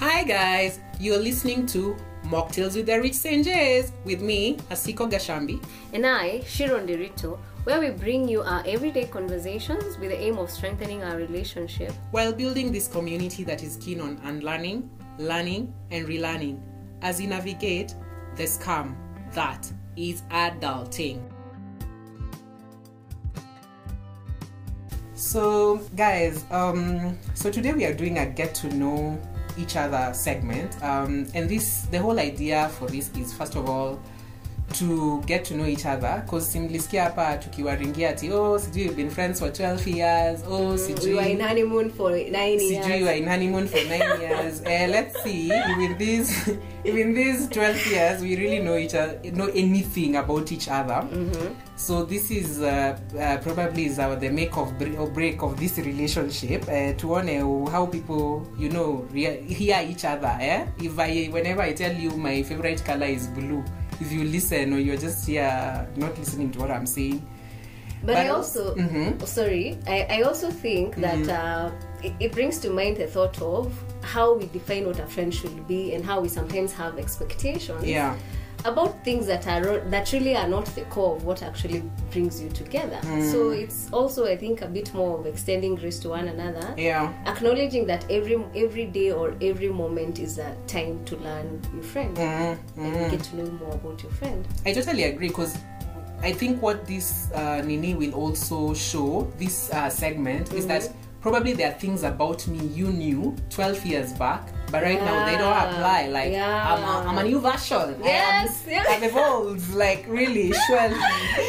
[0.00, 5.62] Hi guys, you're listening to Mocktails with the Rich Senjes with me, Asiko Gashambi.
[5.92, 10.48] And I, Shiron Dirito, where we bring you our everyday conversations with the aim of
[10.48, 11.92] strengthening our relationship.
[12.12, 16.62] while building this community that is keen on unlearning, learning, and relearning
[17.02, 17.94] as we navigate
[18.36, 18.96] the scam
[19.34, 21.20] that is adulting.
[25.12, 29.20] So, guys, um, so today we are doing a get to know
[29.60, 34.00] each other segment, um, and this the whole idea for this is first of all
[34.78, 39.10] to get to know each other because simlisikia hapa tukiwaringia ati oh sijui we've been
[39.10, 40.40] friends for 12 years.
[40.50, 43.08] Oh sijui We were in honeymoon for nine sijui you years.
[43.08, 44.60] are in honeymoon for nine years.
[44.60, 45.50] Uh, let's see.
[45.98, 46.48] These
[46.84, 51.04] if in these 12 years we really know each other know anything about each other.
[51.76, 55.58] So this is uh, uh, probably is our the make of bre- or break of
[55.58, 56.62] this relationship.
[56.68, 60.66] Uh, tuone how people you know rea- hear each other eh?
[60.78, 63.64] if i whenever i tell you my favorite color is blue
[64.00, 67.24] if you listen or you're just here not listening to what i'm saying.
[68.02, 69.22] But, But- I also, mm-hmm.
[69.26, 71.70] sorry, I, I also think that uh,
[72.02, 75.68] it, it brings to mind the thought of how we define what a friend should
[75.68, 77.84] be and how we sometimes have expectations.
[77.84, 78.16] Yeah
[78.64, 82.48] about things that are that really are not the core of what actually brings you
[82.50, 82.98] together.
[83.02, 83.30] Mm.
[83.30, 86.74] So it's also, I think, a bit more of extending grace to one another.
[86.76, 91.82] yeah acknowledging that every every day or every moment is a time to learn your
[91.82, 95.56] friend Mhm, and get to know more about your friend I totally agree because
[96.22, 100.88] I think what this uh, Nini will also show this uh, segment is that
[101.20, 105.36] probably there are things about me you knew 12 years back, but right now they
[105.36, 106.08] don't apply.
[106.08, 106.74] Like Yeah.
[106.74, 107.96] I'm, a, I'm a new version.
[108.02, 108.84] I Yes, am, yeah.
[108.88, 109.74] I've evolved.
[109.74, 110.96] Like really, surely.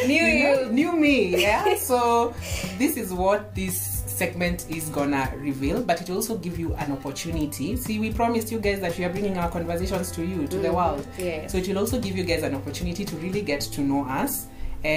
[0.07, 0.69] New you.
[0.71, 1.41] new me.
[1.41, 1.75] Yeah.
[1.75, 2.33] so
[2.77, 6.91] this is what this segment is gonna reveal but it will also give you an
[6.91, 10.57] opportunity see we promised you guys that we are bringing our conversations to you to
[10.57, 10.75] the mm-hmm.
[10.75, 11.47] world yeah.
[11.47, 14.45] so it will also give you guys an opportunity to really get to know us.
[14.83, 14.87] Uh,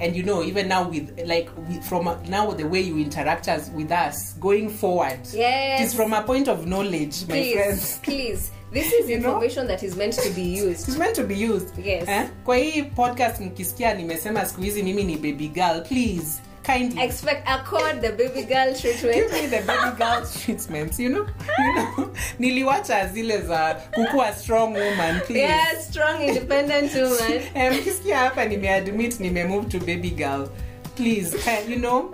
[0.00, 3.46] and you know, even now with like with, from uh, now the way you interact
[3.48, 5.80] us with us going forward, Yes.
[5.80, 7.98] it is from a point of knowledge, my please friends.
[8.02, 9.38] please this is You know?
[9.66, 11.78] that is meant to be used It's meant to be used.
[11.78, 12.08] Yes.
[12.08, 12.26] Eh?
[12.44, 18.00] Kwa hii podcast mkisikia nimesema siku hizi mimi ni baby girl, please kindly expect accord
[18.00, 21.26] the baby girl treatment give me the baby girl treatment, you know?
[21.58, 22.10] You know?
[22.38, 25.40] Niliwacha zile za kukua strong woman, please.
[25.40, 30.48] yes strong independent woman Eh, mkisikia hapa nimeadmit nimemove to baby girl
[30.96, 32.10] please ki- you know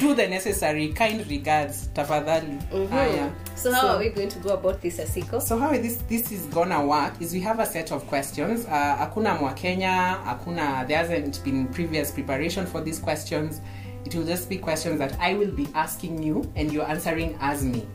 [0.00, 2.58] do the necessary kind regards tafadhali
[2.90, 5.40] haya so how are we going to go about this asiko?
[5.40, 8.64] So how this this is gonna work is we have a set of questions.
[8.64, 13.60] Uh, hakuna mwakenya hakuna there hasn't been previous preparation for these questions.
[14.06, 17.62] It will just be questions that i will be asking you and you're answering as
[17.62, 17.86] me.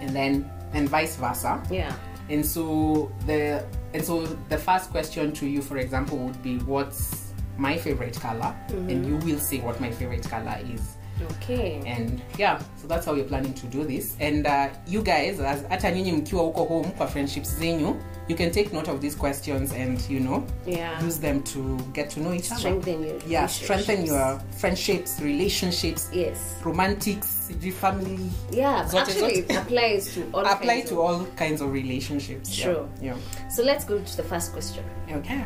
[0.00, 1.62] And then and vice versa.
[1.70, 1.94] Yeah.
[2.30, 7.32] And so the and so the first question to you for example would be what's
[7.58, 8.56] my favorite color?
[8.70, 11.82] And you will say what my favorite color is okay.
[11.86, 14.16] And yeah so that's how we're planning to do this.
[14.20, 17.96] And uh, you guys as hata nyinyi mkiwa huko home kwa friendships zenyu
[18.28, 21.06] you can take note of these questions and you know yeah.
[21.06, 22.58] use them to get to know each other.
[22.58, 26.38] Strengthen your yeah strengthen your friendships relationships yes.
[26.64, 27.50] romantics
[27.80, 28.30] family.
[28.50, 29.50] Yeah Zote, actually zote.
[29.50, 32.88] it applies to all apply to of- all kinds of relationships Sure.
[33.02, 33.16] yeah.
[33.50, 34.84] so let's go to the first question.
[35.10, 35.44] Okay.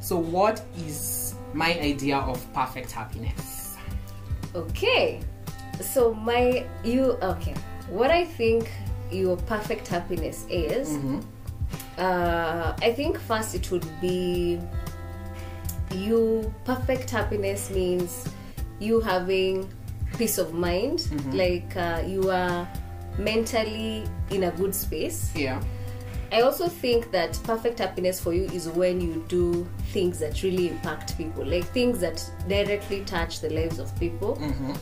[0.00, 3.59] So what is my idea of perfect happiness
[4.54, 5.20] Okay,
[5.80, 7.54] so my you okay.
[7.88, 8.70] What I think
[9.10, 10.98] your perfect happiness is,
[11.98, 14.60] uh, I think first it would be
[15.94, 16.52] you.
[16.64, 18.26] Perfect happiness means
[18.78, 19.68] you having
[20.18, 22.68] peace of mind, like uh, you are
[23.18, 25.30] mentally in a good space.
[25.34, 25.60] yeah
[26.32, 30.68] I also think that perfect happiness for you is when you do things that really
[30.68, 34.36] impact people, like things that directly touch the lives of people.
[34.36, 34.72] Mm-hmm.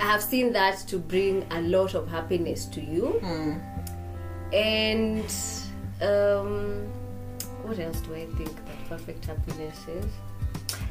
[0.00, 3.20] I have seen that to bring a lot of happiness to you.
[3.22, 3.60] Mm.
[4.52, 5.34] And
[6.00, 6.86] um,
[7.62, 10.06] what else do I think that perfect happiness is?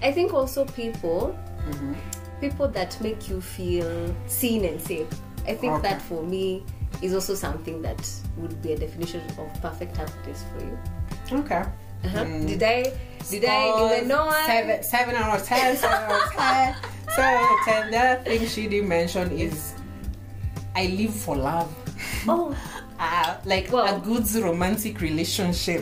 [0.01, 1.37] I think also people,
[1.69, 1.93] mm-hmm.
[2.39, 5.07] people that make you feel seen and safe.
[5.47, 5.89] I think Okay.
[5.89, 6.63] that for me
[7.01, 7.99] is also something that
[8.37, 10.77] would be a definition of perfect happiness for you.
[11.41, 11.63] okay
[12.03, 12.23] Uh-huh.
[12.23, 12.93] Did I?
[13.29, 13.61] Did I?
[13.77, 14.25] Did I know?
[14.45, 15.77] Seven, seven out of ten.
[15.77, 16.75] Seven out of ten.
[17.15, 17.91] Seven out of ten.
[17.91, 19.73] The other thing she did mention is,
[20.75, 21.69] I live for love.
[22.27, 22.55] Oh,
[23.01, 25.81] Uh, like Well- a good romantic relationship.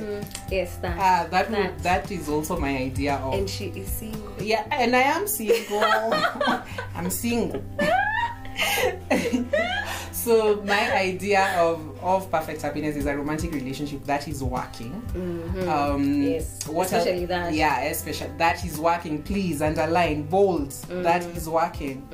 [0.50, 0.96] yes, that.
[0.98, 1.84] Ah, that would, that.
[1.84, 3.34] that is also my idea of.
[3.36, 4.32] and she is single.
[4.40, 5.84] yeah, and I am single.
[6.96, 7.60] I'm single.
[10.24, 14.94] So my idea of of perfect happiness is a romantic relationship that is working.
[15.68, 17.54] Um, Yes, what especially el- that.
[17.54, 19.22] Yeah, especially that is working.
[19.24, 20.72] Please underline bold.
[20.90, 22.08] That is working.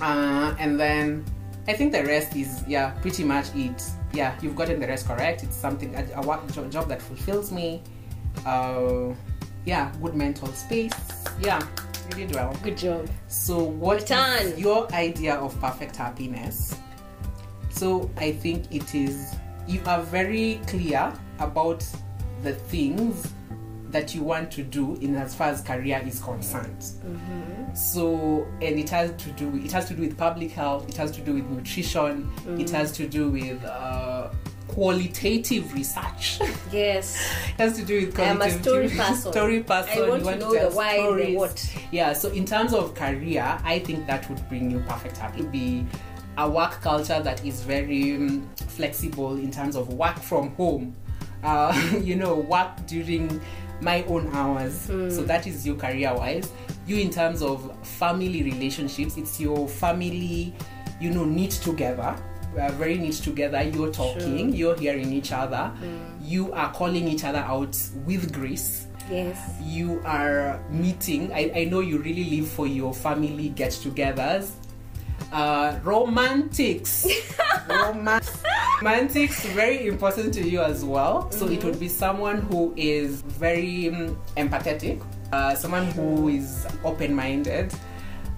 [0.00, 1.24] Uh, and then
[1.68, 3.82] I think the rest is yeah, pretty much it.
[4.12, 5.42] Yeah, you've gotten the rest correct.
[5.42, 7.82] It's something a, a work jo- job that fulfills me.
[8.46, 9.12] Uh,
[9.64, 10.92] yeah, good mental space.
[11.40, 11.60] Yeah,
[12.10, 12.54] you did well.
[12.62, 13.08] Good job.
[13.28, 16.76] So, what is your idea of perfect happiness?
[17.74, 19.34] So, I think it is
[19.66, 21.84] you are very clear about
[22.42, 23.32] the things
[23.88, 26.84] that you want to do in as far as career is concerned.
[27.74, 30.88] So, and it has to do it has to do with public health.
[30.88, 32.30] It has to do with nutrition.
[32.46, 34.30] It has to do with uh,
[34.68, 36.40] qualitative research.
[36.72, 37.16] Yes.
[37.50, 39.32] It has to do with I am a story person.
[39.32, 40.02] story person.
[40.02, 41.76] I want You to know the why and the what.
[41.92, 45.42] Yeah, so in terms of career, I think that would bring you perfect happy.
[45.42, 45.86] Be
[46.36, 50.94] a work culture that is very um, flexible in terms of work from home.
[51.42, 51.72] Uh,
[52.02, 53.40] you know, work during
[53.80, 54.74] my own hours.
[54.86, 56.50] So that is your career wise.
[56.86, 60.54] You in terms of family relationships, it's your family,
[61.00, 62.16] you know, knit together.
[62.58, 63.62] Uh, very knit together.
[63.62, 65.72] You're talking, you're hearing each other,
[66.22, 67.76] you are calling each other out
[68.06, 69.36] with grace Yes.
[69.62, 74.48] you are meeting I, I know you really live for your family get-togethers
[75.34, 77.06] uh romantics
[77.68, 78.20] Roman-
[78.80, 83.88] romantics very important to you as well so it would be someone who is very
[83.88, 85.02] um, empathetic
[85.32, 87.74] uh, someone who is open-minded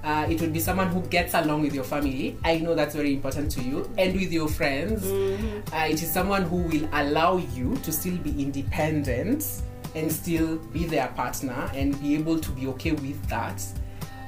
[0.02, 2.38] uh, it would be someone who gets along with your family.
[2.44, 5.04] I know that's very important to you, and with your friends.
[5.72, 9.62] Uh, it is someone who will allow you to still be independent
[9.96, 13.60] and still be their partner and be able to be okay with that.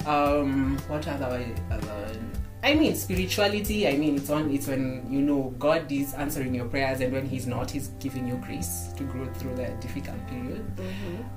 [0.05, 2.19] Um, what other, other?
[2.63, 3.87] I mean, spirituality.
[3.87, 4.51] I mean, it's on.
[4.51, 8.27] It's when you know God is answering your prayers, and when He's not, He's giving
[8.27, 10.67] you grace to grow through the difficult period.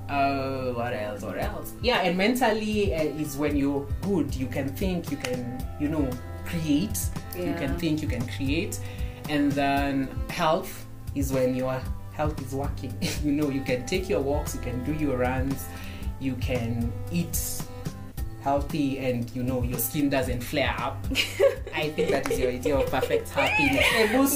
[0.08, 1.22] Uh, what else?
[1.22, 1.74] What else?
[1.80, 4.34] Yeah, and mentally uh, is when you're good.
[4.34, 5.10] You can think.
[5.10, 6.10] You can, you know,
[6.44, 6.98] create.
[7.36, 8.02] You can think.
[8.02, 8.80] You can create,
[9.28, 11.80] and then health is when your
[12.14, 12.96] health is working.
[13.22, 14.56] you know, you can take your walks.
[14.56, 15.64] You can do your runs.
[16.18, 17.62] You can eat
[18.42, 20.96] healthy and you know your skin doesn't flare up
[21.74, 23.86] i think that is your idea of perfect happiness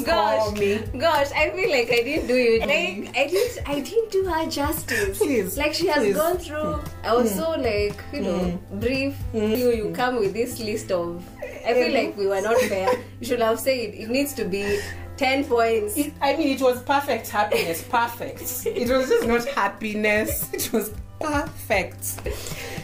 [0.06, 4.10] Gosh, me gosh, I feel like I didn't do you Like I didn't, I didn't
[4.10, 5.18] do her justice.
[5.18, 6.16] Please, like she has please.
[6.16, 6.80] gone through.
[7.02, 7.38] I was hmm.
[7.38, 8.80] so like, you know, hmm.
[8.80, 9.14] brief.
[9.32, 9.52] Hmm.
[9.52, 11.24] You, you come with this list of.
[11.66, 12.88] I feel like we were not fair.
[13.20, 14.80] You should have said it needs to be
[15.16, 15.96] ten points.
[15.96, 18.66] It, I mean, it was perfect happiness, perfect.
[18.66, 20.52] It was just not happiness.
[20.52, 22.20] It was perfect.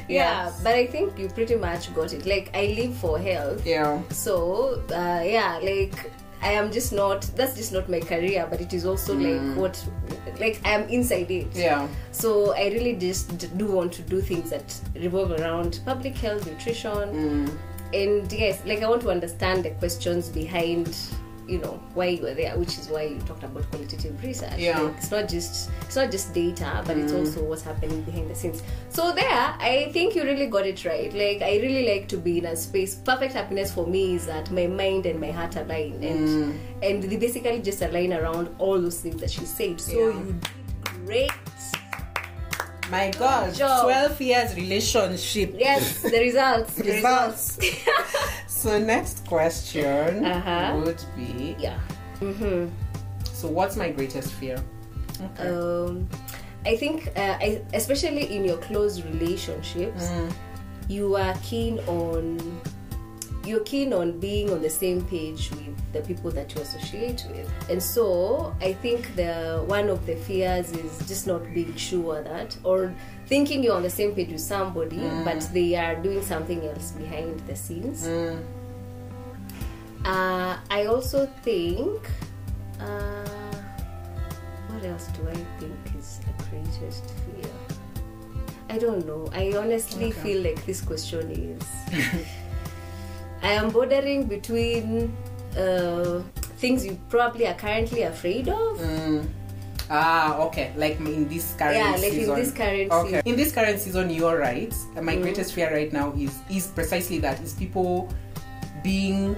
[0.09, 2.27] Yeah, but I think you pretty much got it.
[2.27, 4.01] Like I live for health, Yeah.
[4.11, 6.11] so uh, yeah, like
[6.43, 7.23] I am just not.
[7.37, 9.83] That's just not my career, but it is also like what,
[10.41, 11.55] like I am inside it.
[11.55, 11.87] Yeah.
[12.11, 17.49] So I really just do want to do things that revolve around public health, nutrition,
[17.95, 20.97] and yes, like I want to understand the questions behind,
[21.49, 24.59] you know, why you were there, which is why you talked about qualitative research.
[24.59, 24.81] Yeah.
[24.81, 27.21] Like, it's not just it's not just data, but it's mm.
[27.21, 28.63] also what's happening behind the scenes.
[28.91, 31.13] So there, I think you really got it right.
[31.13, 32.95] Like I really like to be in a space.
[32.95, 36.59] Perfect happiness for me is that my mind and my heart align, and mm.
[36.83, 39.81] and they basically just align around all those things that she said.
[39.81, 40.19] So Yeah.
[40.19, 41.33] you did great.
[42.91, 43.55] My God.
[43.55, 45.55] 12 years relationship.
[45.57, 46.75] Yes, the results.
[46.75, 47.59] The Results.
[48.63, 50.81] so, next question Uh-huh.
[50.85, 51.79] would be yeah.
[53.33, 54.59] So, what's my greatest fear?
[55.21, 55.49] Okay.
[55.49, 56.09] Um,
[56.65, 60.09] I think, uh, I, especially in your close relationships,
[60.89, 62.61] you are keen on
[63.45, 67.51] you're keen on being on the same page with the people that you associate with,
[67.69, 72.57] and so I think the one of the fears is just not being sure that
[72.63, 72.95] or
[73.27, 77.41] thinking you're on the same page with somebody, but they are doing something else behind
[77.41, 78.07] the scenes.
[80.05, 82.09] Uh, I also think.
[82.81, 83.25] Uh,
[84.69, 87.53] what else do I think is the greatest fear?
[88.69, 89.29] I don't know.
[89.33, 90.21] I honestly Okay.
[90.23, 91.63] feel like this question is.
[93.43, 95.15] I am bordering between
[95.57, 96.23] uh,
[96.59, 98.81] things you probably are currently afraid of.
[99.93, 100.73] Ah, okay.
[100.75, 103.09] Like in this current Yeah, like in this current okay.
[103.21, 103.23] season.
[103.27, 104.73] In this current season, you're right.
[105.01, 108.09] My greatest fear right now is is precisely that: is people
[108.83, 109.37] being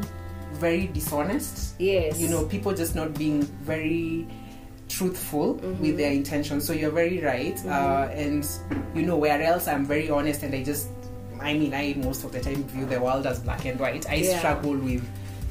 [0.54, 1.74] very dishonest.
[1.82, 2.20] Yes.
[2.20, 4.28] You know, people just not being very
[4.88, 6.64] truthful with their intentions.
[6.64, 7.58] So you're very right.
[7.66, 8.46] Uh, and
[8.94, 10.86] you know, where else I'm very honest, and I just,
[11.42, 14.08] I mean, I most of the time view the world as black and white.
[14.08, 14.38] I Yeah.
[14.38, 15.02] struggle with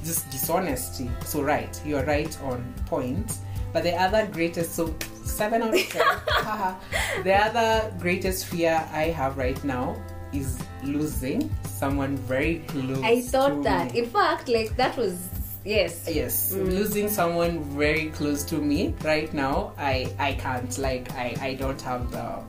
[0.06, 1.12] just dishonesty.
[1.28, 3.36] So right, you're right on point.
[3.74, 7.24] But the other greatest, so seven out of ten.
[7.24, 9.98] the other greatest fear I have right now
[10.32, 13.02] is losing someone very close.
[13.04, 13.94] I thought that.
[13.94, 14.00] me.
[14.00, 15.28] In fact, like that was
[15.66, 16.08] yes.
[16.08, 16.66] Yes, mm.
[16.70, 20.78] losing someone very close to me right now, I I can't.
[20.78, 22.44] Like I I don't have the.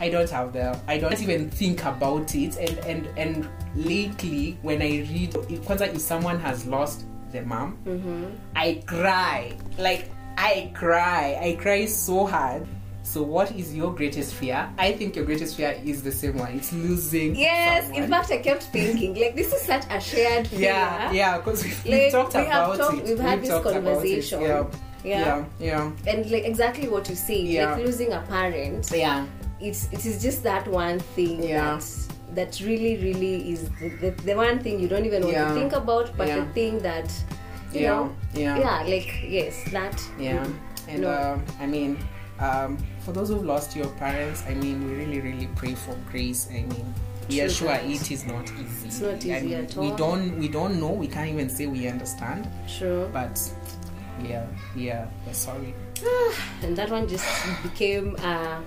[0.00, 0.78] I don't have the.
[0.88, 2.56] I don't even think about it.
[2.56, 5.32] And and and lately, when I read,
[5.64, 7.04] kwanza if someone has lost
[7.34, 8.24] the mom, mm-hmm.
[8.56, 9.52] I cry.
[9.78, 11.36] Like I cry.
[11.40, 12.66] I cry so hard.
[13.02, 14.66] So, what is your greatest fear?
[14.78, 16.52] I think your greatest fear is the same one.
[16.56, 17.36] It's losing.
[17.36, 18.04] Yes, someone.
[18.04, 20.60] in fact, I kept thinking like this is such a shared fear.
[20.60, 23.04] Yeah, yeah, because we've, Like, we've talked we have about talked- it.
[23.04, 24.40] we've had this conversation.
[24.40, 24.64] Yeah.
[25.04, 25.20] Yeah.
[25.20, 27.74] yeah, yeah, And like exactly what you say, Yeah.
[27.74, 29.26] like losing a parent, yeah,
[29.60, 31.76] it's it is just that one thing Yeah.
[31.76, 31.84] that
[32.34, 35.48] that really really is the, the, the one thing you don't even want Yeah.
[35.48, 36.40] to think about, but Yeah.
[36.40, 37.10] the thing that
[37.72, 40.46] you yeah, know, yeah, yeah, like yes, that yeah.
[40.88, 41.10] And No.
[41.10, 41.96] um, I mean,
[42.40, 46.48] um, for those who've lost your parents, I mean, we really, really pray for grace.
[46.50, 46.94] I mean,
[47.28, 47.84] we are sure that.
[47.86, 48.86] it is not easy.
[48.86, 50.90] It's not I easy mean, at We don't, we don't know.
[50.90, 52.46] We can't even say we understand.
[52.68, 53.08] Sure.
[53.08, 53.40] But
[54.22, 55.74] yeah, yeah, we're sorry.
[56.62, 57.24] And that one just
[57.62, 58.60] became uh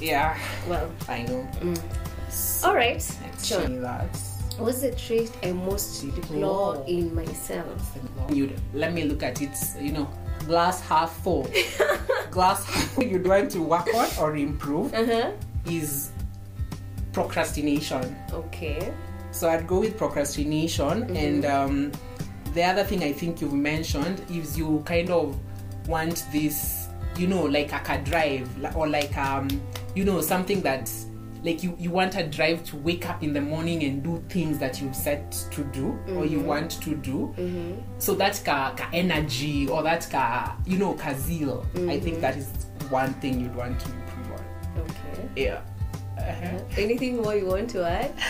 [0.00, 0.38] Yeah,
[0.68, 0.88] well.
[1.08, 1.42] I know.
[2.64, 2.94] All right,
[3.24, 3.66] Let's sure.
[3.66, 4.16] say that.
[4.58, 6.84] What's the trait I most deplore Deplore.
[6.88, 7.98] in myself?
[8.30, 9.56] You'd let me look at it.
[9.80, 10.10] You know,
[10.46, 11.48] glass half full.
[12.30, 15.30] glass half full you'd want to work on or improve Uh huh.
[15.66, 16.10] is
[17.12, 18.16] procrastination.
[18.32, 18.92] Okay.
[19.30, 21.92] So I'd go with procrastination, and um,
[22.54, 25.38] the other thing I think you've mentioned is you kind of
[25.86, 29.48] want this, you know, like a car drive or like um,
[29.94, 30.90] you know, something that
[31.42, 34.58] like you you want a drive to wake up in the morning and do things
[34.58, 37.34] that you've set to do or you want to do.
[37.98, 41.66] So that's ka, ka energy or that's ka you know ka zeal.
[41.88, 42.48] I think that is
[42.90, 44.44] one thing you'd want to improve on.
[44.82, 45.28] Okay.
[45.36, 45.60] Yeah.
[46.18, 46.58] Uh-huh.
[46.76, 48.12] Anything more you want to add?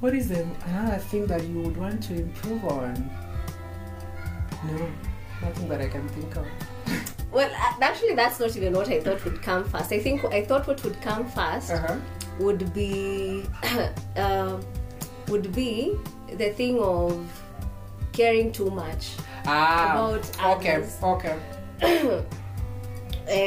[0.00, 2.92] What is the another thing that you would want to improve on?
[4.64, 4.88] No,
[5.40, 6.46] nothing that I can think of.
[7.32, 9.92] Well, actually, that's not even what I thought would come first.
[9.92, 11.96] I think I thought what would come 1st Uh-huh.
[12.38, 13.44] Would be
[14.16, 14.58] uh,
[15.28, 15.96] would be
[16.36, 17.18] the thing of
[18.12, 19.14] caring too much
[19.46, 20.98] Ah, About okay, others.
[21.02, 21.38] okay.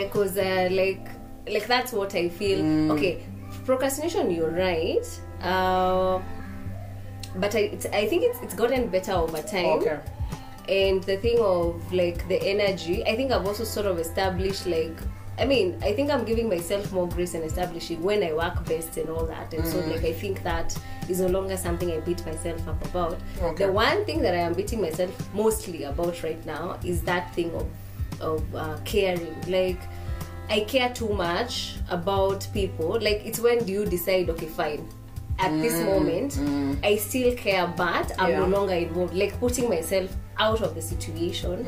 [0.03, 1.07] because uh, like
[1.47, 2.59] like that's what I feel.
[2.59, 2.91] Mm.
[2.91, 3.23] Okay,
[3.65, 4.31] procrastination.
[4.31, 5.05] You're right.
[5.41, 6.19] Uh,
[7.35, 9.79] but I, it's, I think it's, it's gotten better over time.
[9.79, 9.99] Okay.
[10.69, 14.93] and the thing of like the energy i think i've also sort of established like
[15.39, 18.97] i mean i think i'm giving myself more grace and establishing when i work best
[18.97, 19.53] and all that.
[19.53, 20.77] And so like i think that
[21.07, 23.17] is no longer something i beat myself up about.
[23.41, 23.65] Okay.
[23.65, 27.51] the one thing that i am beating myself mostly about right now is that thing
[27.55, 27.67] of
[28.21, 29.35] of uh, caring.
[29.47, 29.79] Like
[30.49, 32.99] i care too much about people.
[32.99, 34.87] Like it's when do you decide okay fine.
[35.41, 36.37] At this moment
[36.83, 39.13] i still care but i'm no longer involved.
[39.13, 41.65] Like putting myself out of the situation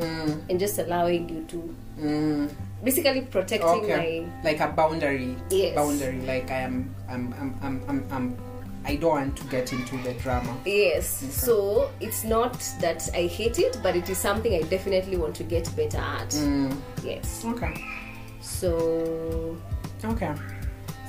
[0.50, 2.50] and just allowing you to Mm,
[2.84, 4.26] basically protecting okay.
[4.44, 5.36] Like a boundary.
[5.50, 5.74] Yes.
[5.74, 6.20] Boundary.
[6.26, 6.94] Like I am.
[7.08, 7.32] I'm.
[7.34, 7.58] I'm.
[7.62, 7.84] I'm.
[7.88, 8.06] I'm.
[8.10, 8.36] I'm
[8.84, 10.50] I don't want to get into the drama.
[10.50, 15.16] my yes so it's not that i hate it but it is something i definitely
[15.16, 17.72] want to get better at Mm, yes okay.
[18.40, 19.56] so
[20.04, 20.34] Okay.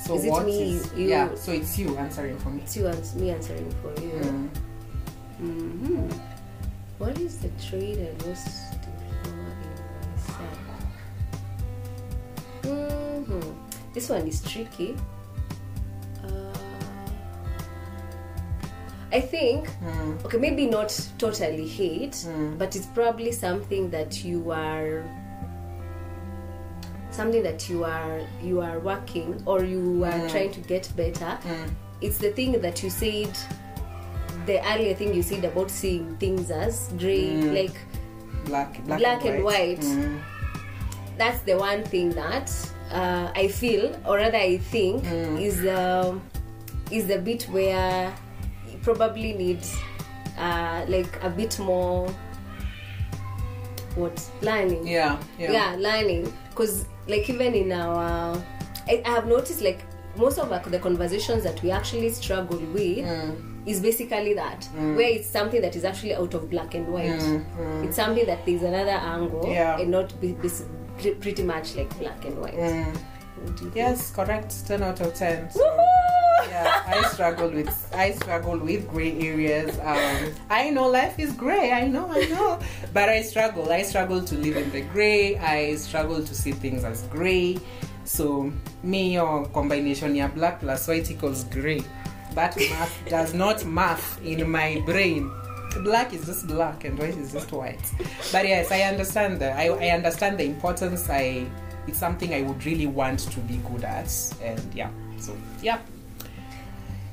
[0.05, 1.07] So Is it what me, is- you?
[1.07, 1.33] Yeah.
[1.33, 2.61] So it's you answering for me.
[2.61, 4.49] it's you and me answering for you Mm.
[5.39, 6.09] hmm
[6.99, 8.72] what is the trait i most
[12.63, 13.41] hmm
[13.93, 14.95] this one is tricky
[16.23, 16.53] uh,
[19.11, 20.25] i think Mm.
[20.25, 22.57] okay maybe not totally hate Mm.
[22.57, 25.03] but it's probably something that you are
[27.11, 30.29] something that you are you are working or you are Mm.
[30.31, 31.69] trying to get better Mm.
[32.01, 33.29] it's the thing that you said
[34.45, 37.53] the earlier thing you said about seeing things as gray Mm.
[37.53, 37.75] like
[38.45, 38.83] Black.
[38.85, 39.79] Black, Black and white.
[39.79, 40.19] Mm.
[41.17, 42.51] That's the one thing that
[42.91, 45.41] uh, I feel, or rather I think, Mm.
[45.41, 46.21] is um,
[46.91, 48.13] is the bit where
[48.71, 49.59] you probably need
[50.37, 52.07] uh, like a bit more
[53.95, 54.87] what learning.
[54.87, 55.17] Yeah.
[55.39, 55.51] Yeah.
[55.51, 58.35] yeah learning because like even in our
[58.87, 59.79] I, I have noticed like
[60.15, 63.67] most of like, the conversations that we actually struggle with Mm.
[63.67, 67.45] is basically that where it's something that is actually out of black and white Mm,
[67.57, 67.85] mm.
[67.85, 69.79] it's something that there's another angle Yeah.
[69.79, 70.49] and not be, be,
[70.97, 72.97] pretty much like black and white Mm.
[73.45, 73.75] You think?
[73.75, 74.65] Yes, correct.
[74.67, 75.51] 10 out of 10.
[75.51, 75.59] So,
[76.47, 79.77] yeah, I struggle with I struggle with gray areas.
[79.79, 81.71] Um, I know life is gray.
[81.71, 82.59] I know, I know,
[82.93, 83.71] but I struggle.
[83.71, 85.37] I struggle to live in the gray.
[85.37, 87.57] I struggle to see things as gray.
[88.05, 88.51] So
[88.83, 91.83] me your combination yeah black plus white equals gray.
[92.33, 95.31] That math does not math in my brain.
[95.81, 97.81] Black is just black and white is just white.
[98.31, 101.09] But yes, I understand the I, I understand the importance.
[101.09, 101.45] I
[101.87, 104.11] it's something I would really want to be good at,
[104.41, 104.89] and yeah.
[105.17, 105.79] So yeah.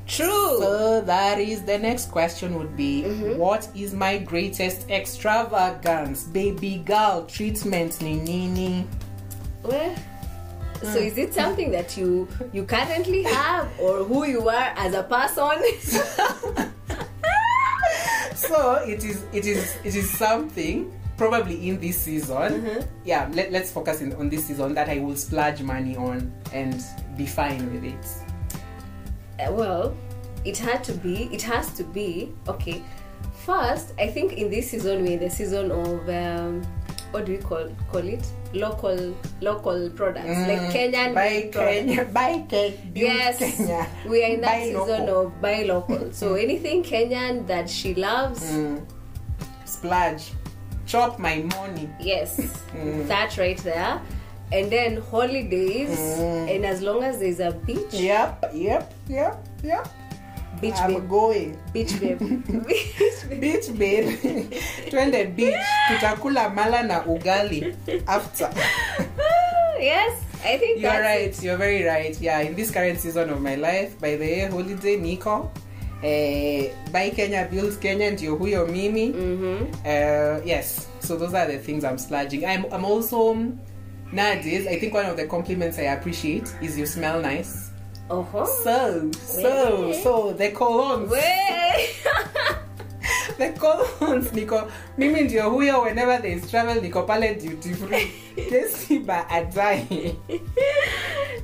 [0.06, 0.58] True.
[0.58, 3.38] So that is the next question would be mm-hmm.
[3.38, 6.24] what is my greatest extravagance?
[6.24, 8.86] Baby girl treatment ni nini?
[9.62, 9.94] Well,
[10.82, 11.06] so mm.
[11.06, 16.66] is it something that you you currently have or who you are as a person?
[18.50, 22.82] So it is it is it is something probably in this season.
[23.04, 26.82] Yeah, let, let's focus in, on this season that I will splurge money on and
[27.16, 28.04] be fine with it.
[29.38, 29.96] Uh, well,
[30.44, 31.30] it had to be.
[31.32, 32.82] It has to be okay.
[33.46, 36.66] First, I think in this season we're in the season of um,
[37.10, 38.24] what do we call call it?
[38.52, 41.50] Local local products like Kenyan Buy.
[41.52, 43.86] Kenya, buy Kenya, Yes, Kenya.
[44.08, 45.26] we are in that Buy season local.
[45.26, 46.12] of buy local.
[46.12, 48.82] So anything Kenyan that she loves, Mm.
[49.64, 50.32] splurge,
[50.86, 51.88] chop my money.
[52.00, 52.36] yes,
[52.74, 53.06] Mm.
[53.08, 54.00] that right there.
[54.52, 56.56] And then holidays, Mm.
[56.56, 59.86] and as long as there's a beach, Yep, yep, yep, yep.
[60.60, 61.58] Beach I'm babe, going.
[61.72, 62.18] beach babe,
[63.40, 64.08] beach babe.
[64.90, 65.54] twende beach.
[65.88, 67.74] Tutakula mala na ugali.
[68.06, 68.50] After.
[69.80, 71.42] Yes, I think you're right.
[71.42, 72.20] you're very right.
[72.20, 75.48] Yeah in this current season of my life by the way holiday niko
[76.02, 79.08] eh, buy kenya build kenya ndio huyo mimi.
[79.08, 79.72] Mm-hmm.
[79.84, 80.86] uh, yes.
[81.00, 83.34] So those are the things i'm splurging i'm, I'm also
[84.12, 87.69] nowadays i think one of the compliments i appreciate is you smell nice
[88.10, 88.44] Uh-huh.
[88.46, 90.02] so so Wait.
[90.02, 91.88] so the colognes Wait.
[93.38, 98.10] the colognes niko mimi ndio huyo whenever there is travel niko pale duty free
[98.50, 100.16] kesiba adai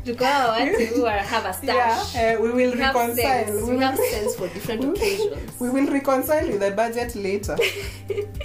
[0.04, 2.14] Tukawa watu who are, have a stash.
[2.14, 3.62] yeah uh, we will We have reconcile sense.
[3.66, 5.52] we We have sense for different occasions.
[5.60, 7.56] we will reconcile with the budget later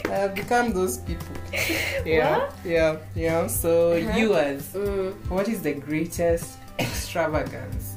[0.09, 1.35] i have become those people
[2.05, 2.51] yeah What?
[2.65, 4.17] yeah yeah so Uh-huh.
[4.19, 5.13] yours Mm.
[5.29, 6.45] what is the greatest
[6.79, 7.90] extravagance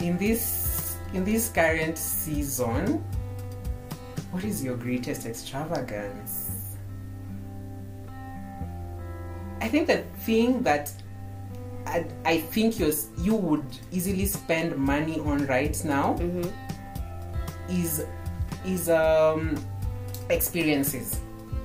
[0.00, 2.98] in this in this current season
[4.32, 6.74] what is your greatest extravagance
[9.60, 10.92] i think the thing that
[11.86, 16.50] I, I think you you would easily spend money on right now Mhm.
[17.68, 18.04] is
[18.64, 19.54] is um
[20.30, 21.20] experiences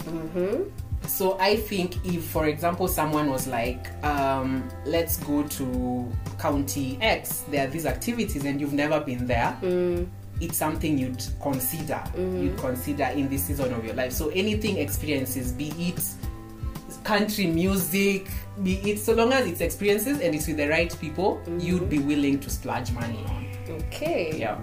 [0.06, 0.70] Mhm.
[1.10, 7.42] So i think if for example someone was like um, let's go to county x
[7.50, 10.08] there are these activities and you've never been there Mm.
[10.40, 12.02] it's something you'd consider.
[12.16, 14.14] You'd consider in this season of your life.
[14.14, 16.02] So anything experiences be it
[17.04, 18.28] country music
[18.64, 22.00] be it so long as it's experiences and it's with the right people you'd be
[22.00, 23.46] willing to splurge money on.
[23.86, 24.38] Okay.
[24.38, 24.58] yeah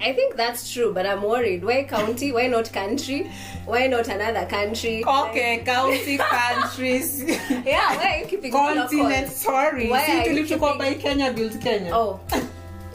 [0.00, 1.64] I think that's true, but I'm worried.
[1.64, 2.30] Why county?
[2.32, 3.30] Why not country?
[3.66, 5.04] Why not another country?
[5.04, 7.22] okay county countries
[7.66, 11.60] Yeah, why are you keeping continent sorry Why See, are you keeping- buy kenya build
[11.60, 12.20] kenya Oh,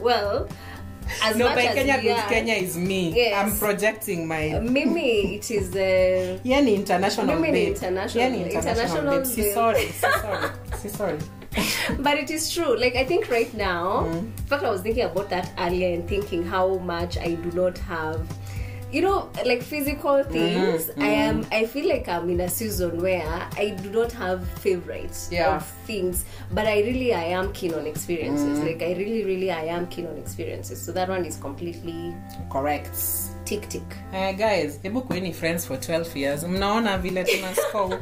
[0.01, 0.47] well,
[1.21, 3.33] as no much buy as kenya build are, kenya is me Yes.
[3.37, 7.75] i'm projecting my uh, Mimi, it is the uh, yani international Mimi babe.
[7.75, 9.35] international- Yani international, international babe.
[9.35, 9.53] Babe.
[9.53, 10.49] sorry si sorry
[10.81, 11.19] si sorry
[11.99, 14.13] but it is true like i think right now Mm.
[14.19, 17.77] in fact i was thinking about that earlier and thinking how much i do not
[17.77, 18.21] have
[18.91, 21.01] you know like physical things Mm-hmm.
[21.01, 25.29] i am i feel like i'm in a season where i do not have favorites
[25.31, 25.55] Yeah.
[25.55, 28.65] of things but i really i am keen on experiences Mm.
[28.67, 32.13] like i really really i am keen on experiences so that one is completely
[32.51, 32.95] correct
[33.61, 36.43] tick Uh, guys hebu kueni friends for 12 years.
[36.43, 37.99] Mnaona vile tunascore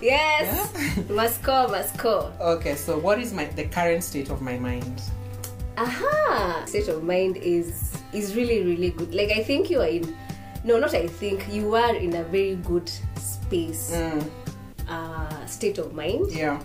[0.00, 0.70] yes.
[1.10, 2.04] Must go must
[2.40, 5.00] okay so what is my the current state of my mind?
[5.76, 6.62] Aha.
[6.66, 9.14] State of mind is is really really good.
[9.14, 10.14] Like i think you are in
[10.64, 13.92] no not i think you are in a very good space.
[13.94, 14.22] Mm,
[14.88, 16.30] uh, state of mind.
[16.32, 16.60] Yeah.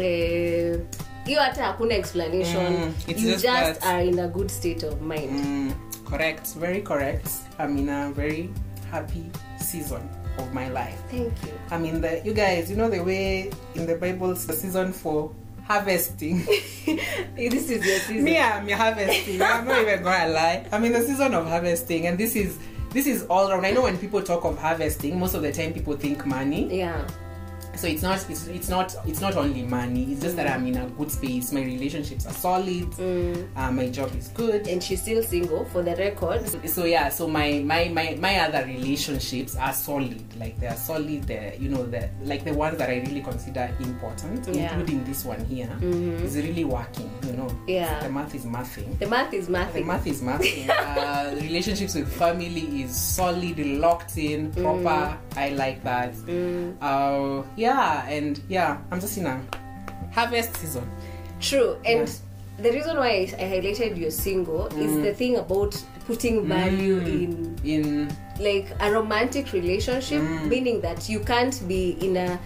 [0.00, 0.78] Eh,
[1.24, 2.66] hiyo hata hakuna explanation.
[2.66, 5.30] Mm, you just just, that- are in a good state of mind.
[5.30, 5.72] Mm,
[6.06, 7.28] correct very correct.
[7.58, 8.50] I'm in a very
[8.90, 11.00] happy season of my life.
[11.10, 11.52] Thank you.
[11.70, 14.92] I mean the you guys you know the way in the bible it's the season
[14.92, 16.46] for harvesting.
[17.36, 18.24] This is your season.
[18.24, 19.42] Me i'm harvesting.
[19.42, 20.66] I'm not even gonna lie.
[20.72, 22.58] I'm in the season of harvesting and this is
[22.90, 23.66] this is all around.
[23.66, 26.78] I know when people talk of harvesting most of the time people think money.
[26.78, 27.06] Yeah
[27.76, 30.12] so it's not it's, it's not it's not only money.
[30.12, 31.52] It's just that i'm in a good space.
[31.52, 32.88] My relationships are solid.
[33.56, 34.66] Uh, my job is good.
[34.68, 36.46] And she's still single for the record.
[36.68, 40.22] so yeah so my my my, my other relationships are solid.
[40.38, 41.24] Like they are solid.
[41.24, 44.70] They're you know the like the ones that i really consider important Yeah.
[44.70, 45.70] including this one here.
[45.80, 47.48] here is really working you know.
[47.66, 48.00] Yeah.
[48.02, 49.72] the math is mathing The math is mathing.
[49.74, 55.18] the math is mathing uh, relationships with family is solid locked in proper.
[55.36, 56.14] I like that.
[56.80, 57.65] Uh, yeah
[58.08, 59.40] and yeah i'm just in a
[60.12, 60.88] harvest season
[61.38, 61.76] True.
[61.84, 62.22] And Yes.
[62.58, 64.84] the reason why I highlighted your single Mm.
[64.86, 65.76] is the thing about
[66.06, 68.08] putting value in in
[68.40, 72.38] like a romantic relationship, meaning that you can't be in a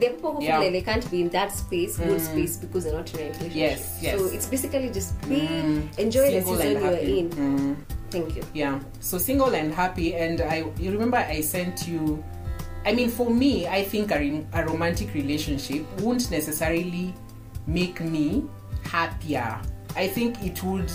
[0.00, 0.52] are people who Yeah.
[0.60, 3.22] feel like they can't be in that space, good space, because they're not in a
[3.24, 3.54] relationship.
[3.54, 4.18] Yes, yes.
[4.18, 5.40] So it's basically just be
[5.98, 7.26] enjoy the season you're in.
[7.30, 7.76] Mm.
[8.10, 8.42] Thank you.
[8.54, 12.22] yeah so single and happy and i you remember i sent you
[12.84, 17.14] i mean for me i think a, a romantic relationship won't necessarily
[17.66, 18.44] make me
[18.84, 19.60] happier.
[19.96, 20.90] I think it would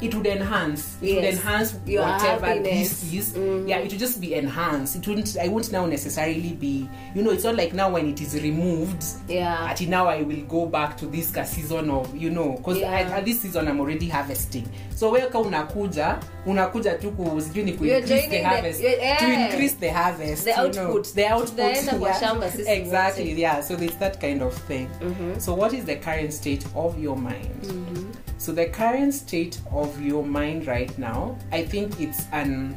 [0.00, 3.00] it would enhance it would enhance Your whatever happiness.
[3.00, 3.68] this is mm.
[3.68, 7.30] yeah it would just be enhanced it wouldn't i won't now necessarily be you know
[7.30, 9.70] it's not like now when it is removed Yeah.
[9.70, 12.92] ati now i will go back to this season of you know because Yeah.
[12.92, 18.28] at, at this season i'm already harvesting so weka unakuja unakuja tu sijui ni increase
[18.28, 19.40] the harvest to yeah.
[19.50, 20.86] increase the harvest The you know.
[20.86, 21.14] output.
[21.14, 22.78] the output yeah.
[22.78, 25.40] exactly yeah so it's that kind of thing mm-hmm.
[25.40, 28.09] so what is the current state of your mind mm-hmm.
[28.40, 32.74] So the current state of your mind right now i think it's an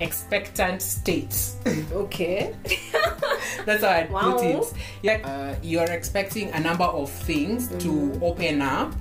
[0.00, 1.34] expectant state
[1.92, 2.54] Okay.
[3.64, 4.32] That's how I'd Wow.
[4.36, 4.72] put it.
[5.02, 8.92] Yeah, uh, you're expecting a number of things to open up,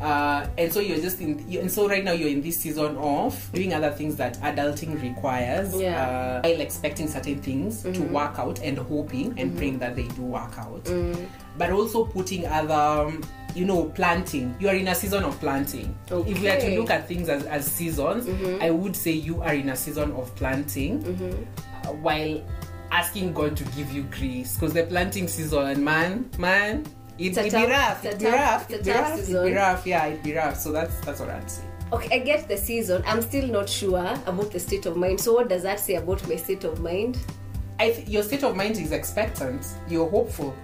[0.00, 1.38] uh, and so you're just in.
[1.60, 5.74] And so right now you're in this season of doing other things that adulting requires.
[5.78, 6.40] Yeah.
[6.42, 10.22] Uh, while expecting certain things to work out and hoping and praying that they do
[10.22, 10.88] work out,
[11.58, 13.12] but also putting other.
[13.56, 14.54] You know, planting.
[14.60, 15.96] You are in a season of planting.
[16.10, 18.28] If we are to look at things as, as seasons,
[18.62, 21.02] I would say you are in a season of planting
[21.84, 22.42] uh, while
[22.90, 26.84] asking God to give you grace because the planting season, man, man,
[27.18, 29.86] it, It's a it'd be rough, it'd be rough, it'd be rough, it'd be rough,
[29.86, 30.58] yeah, it'd be rough.
[30.58, 31.64] So that's that's what I'd say.
[31.92, 33.02] Okay, I get the season.
[33.06, 35.18] I'm still not sure about the state of mind.
[35.20, 37.16] So what does that say about my state of mind?
[37.78, 39.66] I th- your state of mind is expectant.
[39.88, 40.54] You're hopeful.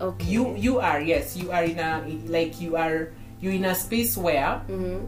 [0.00, 0.24] Okay.
[0.26, 4.16] You you are yes, you are in a like you are you're in a space
[4.16, 5.04] where Mm-hmm.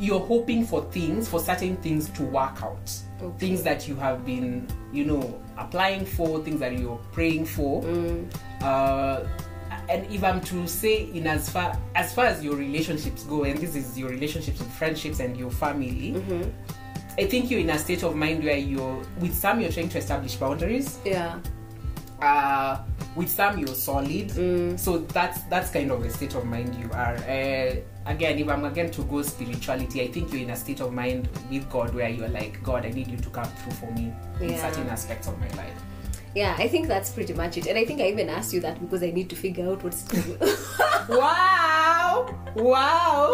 [0.00, 2.92] you're hoping for things for certain things to work out.
[3.20, 3.38] Okay.
[3.38, 7.82] Things that you have been you know applying for, things that you're praying for.
[7.82, 8.32] Mm.
[8.62, 9.24] uh,
[9.90, 13.58] and if I'm to say in as far as far as your relationships go, and
[13.58, 16.14] this is your relationships with friendships and your family,
[17.18, 19.98] I think you're in a state of mind where you're with some you're trying to
[19.98, 20.98] establish boundaries.
[21.04, 21.40] yeah.
[22.20, 22.78] Uh,
[23.18, 27.16] with some you're solid, so that's that's kind of a state of mind you are.
[27.16, 27.74] Uh,
[28.06, 31.28] again, if I'm again to go spirituality, I think you're in a state of mind
[31.50, 34.56] with God where you're like, God, I need you to come through for me in
[34.56, 35.82] certain aspects of my life.
[36.34, 37.66] Yeah, I think that's pretty much it.
[37.66, 40.06] And I think I even asked you that because I need to figure out what's
[40.06, 40.38] true.
[41.08, 42.38] Wow!
[42.54, 43.32] Wow!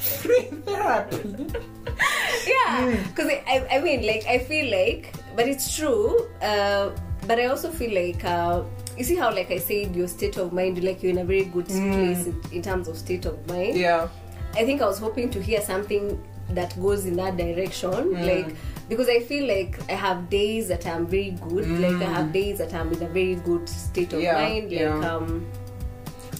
[0.00, 1.46] Free therapy.
[2.48, 6.90] yeah because I, I, I mean like i feel like but it's true uh,
[7.26, 8.62] but i also feel like uh,
[8.96, 11.44] you see how like i said your state of mind like you're in a very
[11.44, 14.08] good place in, in terms of state of mind Yeah.
[14.54, 18.54] i think i was hoping to hear something that goes in that direction like
[18.88, 22.58] because i feel like i have days that i'm very good like i have days
[22.58, 25.14] that i'm in a very good state of Yeah, mind like yeah.
[25.14, 25.46] um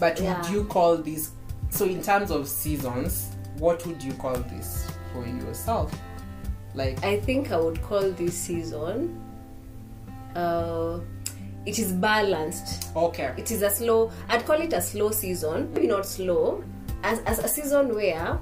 [0.01, 0.41] But Yeah.
[0.41, 1.33] would you call this
[1.71, 5.93] so in terms of seasons, what would you call this for yourself?
[6.75, 9.21] Like I think I would call this season.
[10.35, 11.01] Uh,
[11.67, 12.89] it is balanced.
[12.97, 13.35] okay.
[13.37, 14.11] It is a slow.
[14.29, 15.73] I'd call it a slow season.
[15.75, 16.65] Maybe not slow,
[17.03, 18.39] as, as a season where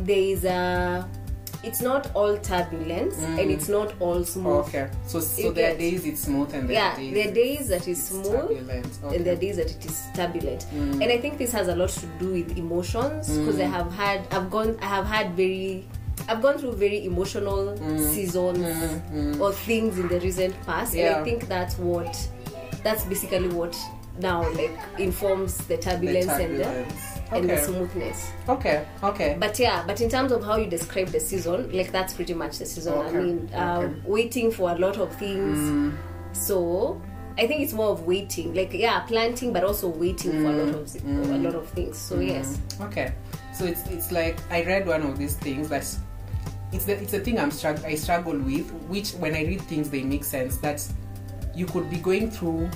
[0.00, 1.08] there is a.
[1.64, 3.40] It's not all turbulence mm.
[3.40, 4.66] and it's not all smooth.
[4.68, 4.88] Okay.
[5.08, 7.34] So so You there are days it's smooth and there Yeah, are days there are
[7.34, 8.98] days that is it's smooth turbulent.
[9.02, 10.66] and there are days that it is turbulent.
[10.72, 11.02] Mm.
[11.02, 13.70] And I think this has a lot to do with emotions because I mm.
[13.72, 15.88] have had I've gone I have had very
[16.28, 18.12] I've gone through very emotional mm.
[18.12, 19.40] seasons mm, mm.
[19.40, 20.94] or things in the recent past.
[20.94, 22.16] And I think that's what
[22.82, 23.76] that's basically what
[24.20, 27.18] now like informs the The turbulence, and the turbulence.
[27.32, 28.30] and the smoothness.
[28.48, 28.86] Okay.
[29.02, 29.36] Okay.
[29.38, 32.58] But yeah, but in terms of how you describe the season, like that's pretty much
[32.58, 32.98] the season.
[32.98, 34.00] I mean, um, okay.
[34.04, 35.94] waiting for a lot of things.
[36.32, 37.00] So
[37.38, 40.74] I think it's more of waiting, like yeah, planting, but also waiting for a lot
[40.74, 41.96] of for a lot of things.
[41.96, 43.14] So yes, Okay,
[43.54, 45.86] so it's it's like I read one of these things that
[46.72, 49.90] it's the it's a thing I'm strugg- I struggle with, which when I read things
[49.90, 50.56] they make sense.
[50.58, 50.82] That
[51.54, 52.68] you could be going through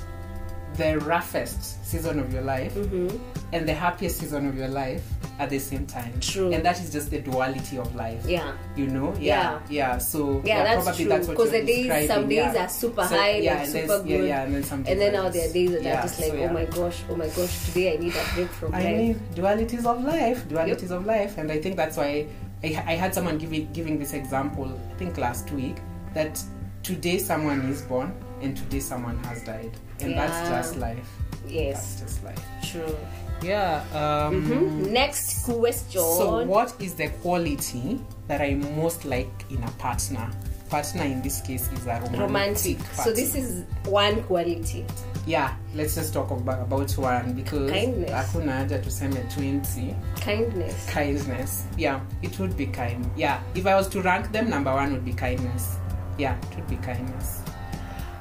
[0.76, 3.14] the roughest season of your life Mm-hmm.
[3.52, 5.04] and the happiest season of your life
[5.38, 6.18] at the same time.
[6.20, 6.50] True.
[6.50, 8.24] And that is just the duality of life.
[8.26, 8.52] Yeah.
[8.74, 9.14] You know?
[9.20, 9.60] Yeah.
[9.68, 9.98] Yeah.
[9.98, 11.08] So Yeah, that's probably true.
[11.12, 12.64] that's what Because the days, some days yeah.
[12.64, 14.26] are super So, high, yeah, and super good.
[14.28, 16.02] yeah, and then some days And then are now there are days that yeah, are
[16.02, 18.74] just like, so, oh my gosh, oh my gosh, today I need a break from
[18.74, 18.96] I life.
[18.96, 22.26] mean, dualities of life, dualities of life, and I think that's why
[22.64, 24.78] I, I had someone giving giving this example.
[24.90, 25.76] I think last week
[26.14, 26.42] that
[26.82, 31.08] today someone is born and today someone has died, and that's just life.
[31.48, 32.42] yes, That's just life.
[32.70, 32.96] true.
[33.42, 33.82] Yeah.
[33.92, 34.90] Um, Mhm.
[34.92, 36.00] Next question.
[36.00, 40.30] So, what is the quality that I most like in a partner?
[40.72, 42.20] Partner in this case is a romantic.
[42.20, 42.78] romantic.
[42.94, 44.86] So this is one quality.
[45.26, 45.54] yeah.
[45.74, 50.86] Let's just talk about, about one because hakuna haja tuseme 20 Kindness.
[50.90, 54.92] kindness yeah it would be kind yeah if i was to rank them number one
[54.92, 55.76] would be kindness
[56.18, 57.40] yeah it would be kindness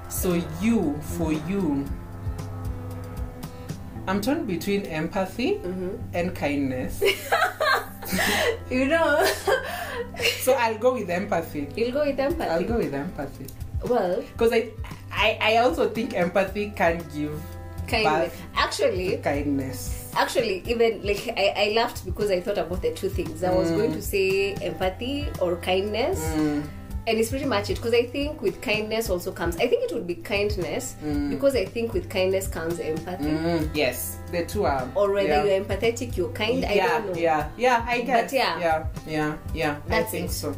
[0.09, 1.85] so you for you
[4.07, 5.95] i'm torn between empathy Mm-hmm.
[6.13, 7.03] and kindness
[8.69, 9.25] You know,
[10.39, 12.49] so i'll go with empathy you'll go with empathy.
[12.49, 13.47] i'll go with empathy
[13.85, 14.69] Well, because I,
[15.11, 17.33] I i also think empathy can give
[17.87, 18.33] kindness.
[18.55, 23.43] Actually, kindness actually, even like I, I laughed because I thought about the two things.
[23.43, 23.75] I was Mm.
[23.77, 26.19] going to say empathy or kindness.
[26.19, 26.63] Mm,
[27.07, 29.93] and it's pretty much it because i think with kindness also comes i think it
[29.93, 30.95] would be kindness
[31.29, 35.43] because i think with kindness comes empathy mm, yes the two are or whether yeah.
[35.43, 38.31] you're empathetic you're kind i yeah, don't know Yeah, yeah, I guess.
[38.31, 38.59] yeah.
[38.59, 39.77] yeah, yeah, yeah.
[39.89, 40.31] I think it.
[40.33, 40.55] so.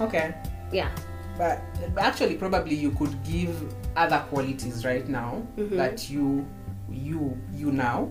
[0.00, 0.34] Okay,
[0.72, 0.90] yeah
[1.38, 1.62] but
[1.96, 3.54] actually, probably you could give
[3.96, 5.76] other qualities right now Mm-hmm.
[5.76, 6.44] that you,
[6.90, 8.10] you, you now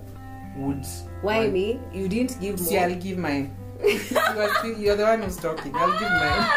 [0.55, 0.85] would.
[1.21, 3.53] why want- me you didn't give See, more I'll give mine.
[3.83, 5.71] You are still, you're the one who's talking.
[5.75, 6.49] I'll give mine.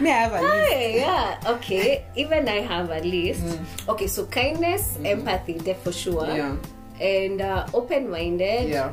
[0.00, 0.68] May I have a list?
[0.72, 3.42] Hey, yeah okay even i have a list
[3.88, 6.36] okay so kindness empathy that for sure Mm.
[6.36, 8.92] Yeah, and uh, open-minded yeah.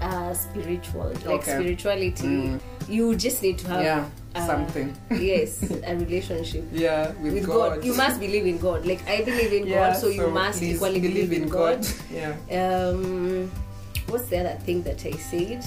[0.00, 1.54] uh, spiritual like Okay.
[1.58, 2.60] spirituality Mm.
[2.88, 4.04] you just need to have Yeah,
[4.36, 4.94] uh, something.
[5.10, 7.76] yes a relationship Yeah, with, with God.
[7.76, 7.84] God.
[7.84, 8.86] You must believe in God.
[8.86, 11.84] Like I believe in Yeah, God, so you must equally believe, in God.
[12.12, 12.36] Yeah.
[12.54, 13.50] Um,
[14.08, 15.64] what's the other thing that I said?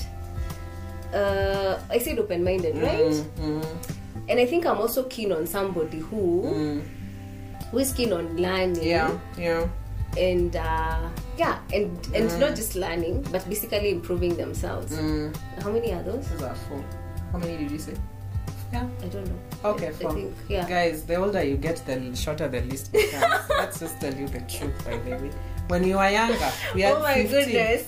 [1.14, 3.12] Uh, I said open-minded, right?
[3.12, 3.66] Mm, mm,
[4.30, 6.82] And I think I'm also keen on somebody who mm.
[7.72, 8.84] who is keen on learning.
[8.84, 9.68] Yeah, yeah.
[10.18, 14.92] And uh, yeah, and and not just learning, but basically improving themselves.
[14.96, 15.36] Mm.
[15.64, 16.28] How many are those?
[16.32, 16.84] Those are four.
[17.32, 17.94] How many did you say?
[18.72, 18.88] Yeah.
[19.04, 19.40] I don't know.
[19.72, 20.14] Okay, I four.
[20.14, 20.68] think yeah.
[20.68, 23.50] Guys, the older you get, the shorter the list becomes.
[23.50, 25.32] Let's just tell you the truth, by the way.
[25.68, 27.30] When you were younger, we had Oh my 15.
[27.32, 27.88] goodness!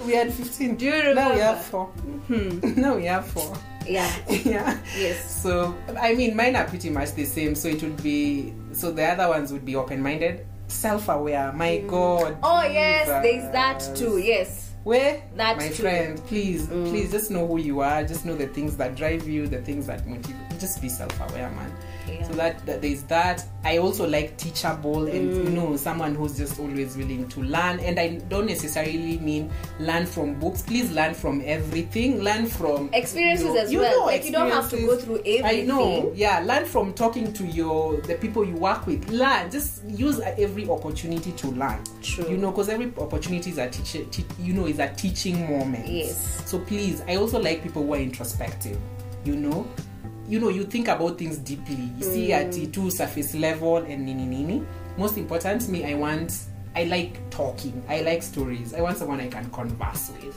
[0.06, 0.76] We had 15.
[0.76, 1.14] Do you remember?
[1.14, 1.86] Now we have four.
[1.86, 2.58] Hmm.
[2.80, 3.56] now we have four.
[3.86, 4.12] yeah.
[4.28, 4.78] yeah.
[4.98, 5.42] Yes.
[5.42, 7.54] So, I mean, mine are pretty much the same.
[7.54, 11.52] So it would be, so the other ones would be open minded, self aware.
[11.52, 11.88] My mm.
[11.88, 12.36] God.
[12.42, 14.18] Oh yes, there's uh, that too.
[14.18, 14.64] Yes.
[14.84, 15.82] Where That my too.
[15.82, 16.88] friend, please, Mm.
[16.90, 18.04] please, just know who you are.
[18.04, 20.36] Just know the things that drive you, the things that motivate.
[20.60, 21.72] Just be self-aware, man.
[22.26, 22.32] Yeah.
[22.32, 23.44] So that, that there's that.
[23.64, 25.44] I also like teachable and Mm.
[25.44, 27.80] you know someone who's just always willing to learn.
[27.80, 30.62] And I don't necessarily mean learn from books.
[30.62, 32.22] Please learn from everything.
[32.22, 34.00] Learn from Experiences you know- as you well.
[34.00, 35.44] know like you don't have to go through everything.
[35.44, 36.12] I know.
[36.14, 39.08] Yeah, learn from talking to your the people you work with.
[39.10, 39.50] Learn.
[39.50, 41.82] Just use every opportunity to learn.
[42.02, 42.28] True.
[42.28, 44.04] You know, because every opportunity is a teacher.
[44.10, 45.88] Te- you know, is a teaching moment.
[45.88, 46.42] Yes.
[46.46, 48.78] So please, I also like people who are introspective.
[49.24, 49.66] You know,
[50.28, 51.90] you know, you think about things deeply.
[51.98, 52.32] You see Mm.
[52.46, 54.62] at the two surface level and nini nini.
[54.98, 56.32] Most important to me, I want.
[56.74, 57.82] I like talking.
[57.88, 58.74] I like stories.
[58.74, 60.36] I want someone I can converse with.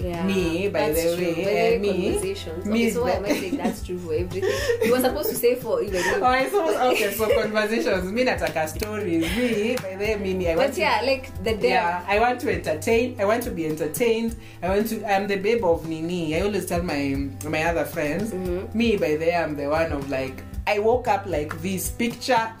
[0.00, 0.24] Yeah.
[0.26, 2.18] Me, by the way, the way, me-
[2.64, 4.50] me so why am I saying that's true for everything?
[4.84, 7.10] You were supposed to say for even Oh, I suppose okay.
[7.12, 8.10] for conversations.
[8.10, 9.22] Me nataka stories.
[9.36, 11.64] Me, by the way, me, I want But to yeah, like the depth.
[11.64, 13.20] Yeah, I want to entertain.
[13.20, 14.36] I want to be entertained.
[14.62, 15.04] I want to.
[15.04, 16.36] I'm the babe of Nini.
[16.36, 18.32] I always tell my my other friends.
[18.32, 18.76] Mm-hmm.
[18.78, 20.42] Me, by there, I'm the one of like.
[20.66, 22.52] I woke up like this picture.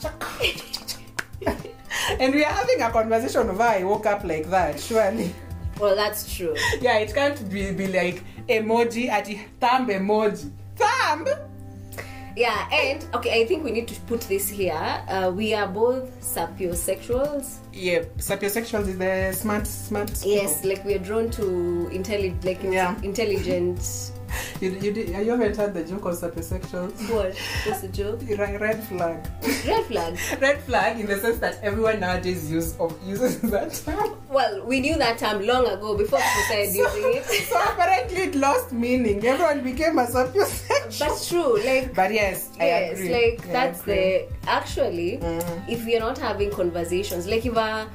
[2.18, 4.80] and we are having a conversation of how I woke up like that.
[4.80, 5.32] Surely,
[5.80, 6.54] Well, that's true.
[6.80, 10.50] yeah, it can't be, be like emoji at the thumb emoji.
[10.76, 11.26] Thumb.
[12.36, 15.02] Yeah, and okay, I think we need to put this here.
[15.08, 17.56] Uh, we are both sapiosexuals.
[17.72, 20.10] Yeah, sapiosexuals is the smart, smart.
[20.24, 22.94] Yes, like we are drawn to intelligent, like Yeah.
[23.02, 24.12] intelligent.
[24.60, 26.92] You, you, did, you haven't heard the joke on sapiosexuals?
[27.10, 27.34] What?
[27.64, 28.20] What's the joke?
[28.38, 29.26] Red red flag.
[29.66, 30.18] Red flag.
[30.40, 34.16] red flag in the sense that everyone nowadays use of uses that term.
[34.28, 37.24] Well, we knew that term long ago before people started using it.
[37.48, 39.24] so apparently it lost meaning.
[39.24, 40.98] Everyone became a sapiosexual.
[41.08, 43.12] but true like But yes, I yes agree.
[43.12, 45.68] like I that's the actually Mm.
[45.70, 47.86] if we are not having conversations like if our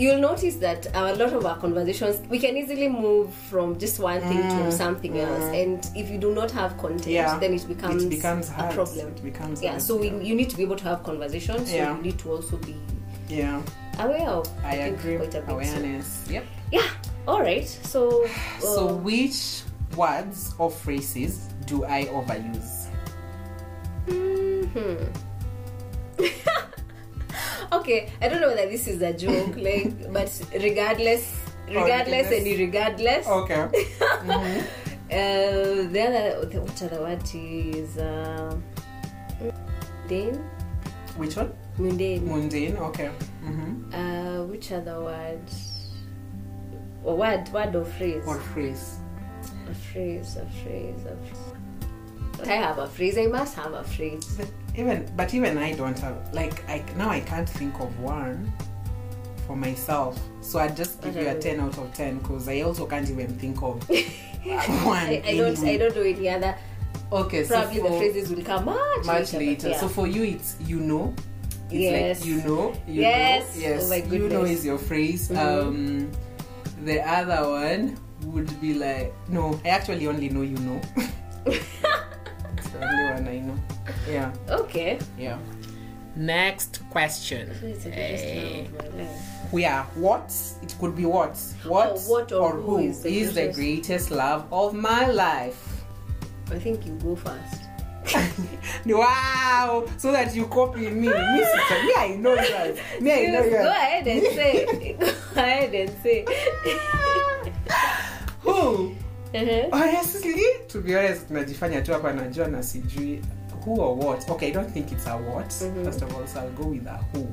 [0.00, 4.20] you'll notice that a lot of our conversations we can easily move from just one
[4.22, 7.10] thing to something else and if you do not have content Mm.
[7.20, 7.38] Yeah.
[7.38, 8.74] then it becomes, It becomes a hard.
[8.74, 11.68] problem It becomes yeah hard, so we, you need to be able to have conversations
[11.70, 11.96] so Yeah.
[11.96, 12.74] you need to also be
[13.28, 13.62] Yeah,
[13.98, 15.16] aware of I think agree.
[15.18, 15.50] quite a bit.
[15.54, 16.26] Awareness.
[16.30, 16.44] Yep.
[16.72, 16.88] yeah
[17.28, 18.24] all right so
[18.60, 19.62] So, uh, which
[19.96, 22.86] words or phrases do I overuse?
[24.08, 24.96] hmm
[27.72, 31.36] okay i don't know whether this is a joke like but regardless
[31.68, 33.26] regardless and Regardless.
[33.26, 33.62] irregardless Okay.
[35.12, 38.56] uh, the other the, what other word is uh,
[39.40, 40.34] mundane
[41.16, 41.52] Which one?
[41.78, 42.76] mundane Mundane.
[42.76, 43.10] Okay.
[43.44, 43.94] Mm-hmm.
[43.94, 45.40] uh, which other word
[47.04, 48.96] or word word or phrase What phrase?
[49.70, 53.18] a phrase a phrase a phrase I have a phrase.
[53.18, 54.40] I must have a phrase.
[54.76, 58.52] Even but even I don't have like I now I can't think of one
[59.46, 60.18] for myself.
[60.40, 63.36] So I just give you a ten out of ten because I also can't even
[63.38, 63.86] think of
[64.86, 64.96] one.
[64.96, 65.58] I, I don't.
[65.64, 66.54] I don't know any other.
[67.12, 69.38] Okay, so Probably the phrases will come much, much later.
[69.38, 69.68] later.
[69.70, 69.80] yeah.
[69.80, 71.12] So for you, it's you know.
[71.68, 72.20] It's Yes.
[72.20, 72.72] like you know.
[72.86, 73.56] You Yes.
[73.56, 73.90] Know, yes.
[73.90, 75.28] Oh you know is your phrase.
[75.28, 75.36] Mhm.
[75.38, 76.10] Um,
[76.84, 79.58] the other one would be like no.
[79.64, 80.80] I actually only know you know.
[82.82, 83.56] it's one I know.
[84.08, 84.32] Yeah.
[84.48, 84.98] okay.
[85.18, 85.38] Yeah.
[86.16, 87.50] Next question.
[87.62, 89.96] It's the greatest love of my life.
[89.96, 90.34] What?
[90.62, 91.36] It could be what?
[91.64, 95.06] What, Oh, what or who who is the is the greatest- greatest love of my
[95.06, 95.82] life?
[96.50, 97.62] I think you go first.
[98.86, 99.84] wow!
[99.98, 101.08] So that you copy me.
[101.34, 102.78] Me, sister, me I know yours.
[103.00, 103.64] Me, I know Yes, yours.
[103.68, 104.96] go ahead and say.
[104.98, 106.24] go ahead and say.
[108.40, 108.94] Who?
[109.34, 109.68] Uh-huh.
[109.72, 113.22] Honestly, to be honest, najifanya tu hapa najua na sijui
[113.64, 114.30] who or what.
[114.30, 115.48] Okay, I don't think it's a what.
[115.48, 115.84] Mhm.
[115.84, 117.26] First of all, so I'll go with a who.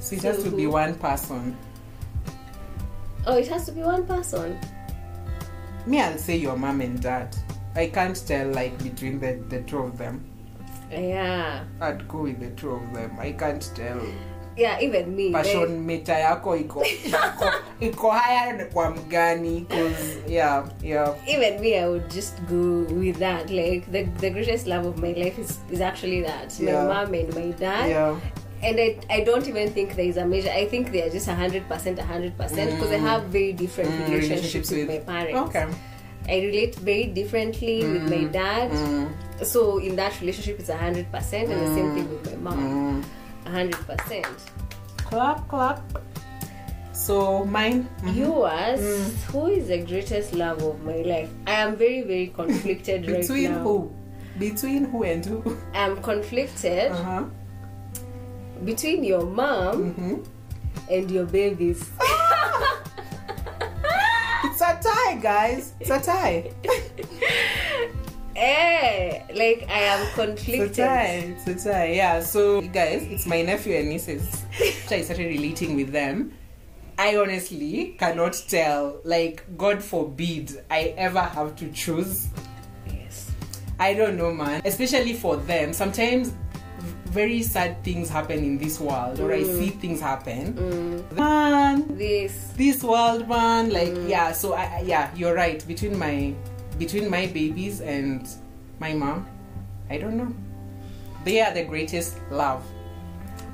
[0.00, 1.56] So it So has to be one person.
[3.26, 4.58] Oh, it has to be one person.
[5.86, 7.36] Me, I'll say your mom and dad.
[7.76, 10.24] I can't tell like between the, the two of them.
[10.90, 11.64] Yeah.
[11.80, 13.16] I'd go with the two of them.
[13.20, 14.00] I can't tell.
[14.60, 15.30] Yeah, even me.
[15.32, 17.52] like- Passion meter yako iko iko,
[17.88, 21.14] iko higher kwa mgani cause yeah, yeah.
[21.26, 23.48] even me, I would just go with that.
[23.50, 26.86] Like the the greatest love of my life is is actually that my Yeah.
[26.86, 27.88] mom and my dad.
[27.88, 28.16] Yeah.
[28.62, 30.50] And I, I don't even think there is a measure.
[30.52, 33.08] I think they are just hundred percent, hundred percent because I mm.
[33.08, 35.40] have very different Mm, relationships, with, my parents.
[35.48, 35.64] Okay.
[36.28, 38.70] I relate very differently with my mm, dad.
[38.70, 39.08] Mm,
[39.42, 43.00] So in that relationship, it's hundred percent, and the same mm, thing with my mom,
[43.44, 43.50] mm.
[43.50, 44.26] hundred percent.
[44.98, 45.80] Clap, clap.
[46.92, 47.88] So mine.
[48.02, 48.16] mhm.
[48.16, 49.10] Yours, Mm.
[49.32, 51.30] who is the greatest love of my life?
[51.46, 53.20] I am very, very conflicted right now.
[53.20, 53.90] Between who?
[54.38, 55.56] Between who and who?
[55.74, 57.24] I'm conflicted Uh-huh.
[58.64, 60.16] between your mom hmm
[60.90, 61.82] and your babies.
[64.44, 65.72] It's a tie, guys.
[65.80, 66.50] It's a tie.
[68.40, 70.78] Eh, like I am conflicted.
[70.78, 71.92] a tie.
[71.92, 72.20] Yeah.
[72.20, 74.44] So guys, it's my nephew and nieces.
[74.86, 76.32] So I started relating with them.
[77.00, 79.00] I honestly cannot tell.
[79.04, 82.28] Like, God forbid I ever have to choose.
[82.86, 83.30] Yes.
[83.78, 84.60] I don't know, man.
[84.66, 85.72] Especially for them.
[85.72, 86.34] Sometimes
[87.06, 89.58] very sad things happen in this world, or I mm.
[89.58, 90.52] see things happen.
[90.52, 91.12] Mm.
[91.16, 92.52] Man, This.
[92.56, 93.70] this world, man.
[93.70, 94.08] Like, mm.
[94.08, 94.32] yeah.
[94.32, 95.66] So I- yeah, you're right.
[95.66, 96.34] Between my,
[96.80, 98.26] between my babies and
[98.80, 99.28] my mom,
[99.90, 100.32] I don't know.
[101.24, 102.64] They are the greatest love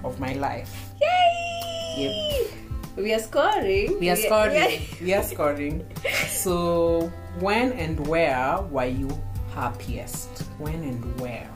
[0.04, 0.94] of my life.
[1.02, 2.46] Yay!
[2.94, 3.98] We are scoring.
[3.98, 4.54] We are scoring.
[4.54, 4.78] yeah.
[5.02, 5.84] We are scoring.
[6.30, 7.10] So,
[7.42, 9.10] when and where were you
[9.52, 10.46] happiest?
[10.62, 11.50] When and where?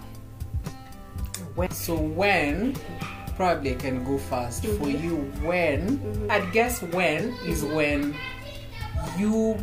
[1.54, 2.74] When, so, when,
[3.36, 5.06] probably I can go 1st For mm-hmm.
[5.06, 6.30] you, when, mm-hmm.
[6.30, 7.76] I'd guess when is mm-hmm.
[7.76, 8.16] when
[9.16, 9.56] you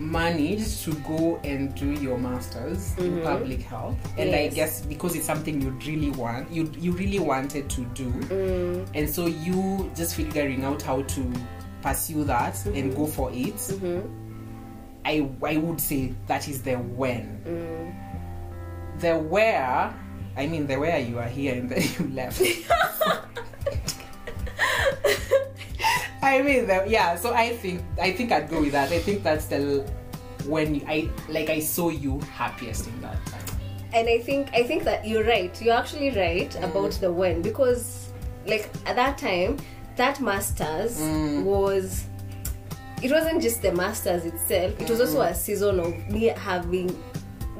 [0.00, 3.96] managed to go and do your masters in public health.
[4.18, 8.10] And i guess because it's something you really want you you really wanted to do.
[8.10, 11.32] Mm, and so you just figuring out how to
[11.82, 14.02] pursue that and go for it mhm,
[15.04, 17.40] i i would say that is the when.
[17.46, 19.00] Mm.
[19.00, 19.94] the where
[20.36, 22.40] i mean the where you are here and then you left
[26.26, 29.22] i mean the, yeah so i think i think i'd go with that i think
[29.22, 29.60] that's the
[30.46, 33.42] when i like i saw you happiest in that time
[33.92, 35.52] and I think I think that you're right.
[35.62, 36.64] You're actually right Mm.
[36.68, 38.10] about the when because
[38.44, 39.56] like at that time
[39.96, 41.44] that masters Mm.
[41.44, 42.04] was
[43.02, 44.78] it wasn't just the masters itself.
[44.80, 45.30] It was also Mm.
[45.30, 46.88] a season of me having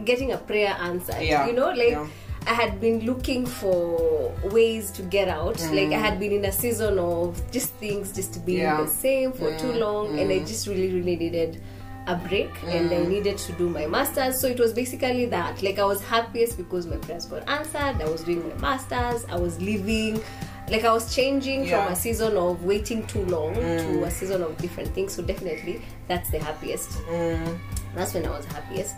[0.04, 1.22] getting a prayer answered.
[1.22, 2.06] Yeah, You know, like yeah.
[2.46, 5.60] I had been looking for ways to get out.
[5.72, 8.62] Like I had been in a season of just things just being Mm.
[8.62, 8.80] Yeah.
[8.82, 11.60] the same for too long, and I just really, really needed
[12.06, 13.00] a break, and Mm.
[13.04, 14.40] I needed to do my masters.
[14.40, 15.60] So it was basically that.
[15.62, 18.00] Like I was happiest because my prayers got answered.
[18.00, 19.26] I was doing my masters.
[19.28, 20.22] I was living.
[20.70, 21.78] Like I was changing Yeah.
[21.78, 21.84] Mm.
[21.84, 25.14] from a season of waiting too long to a season of different things.
[25.14, 26.90] So definitely, that's the happiest.
[27.10, 27.58] Mm.
[27.96, 28.94] That's when I was happiest.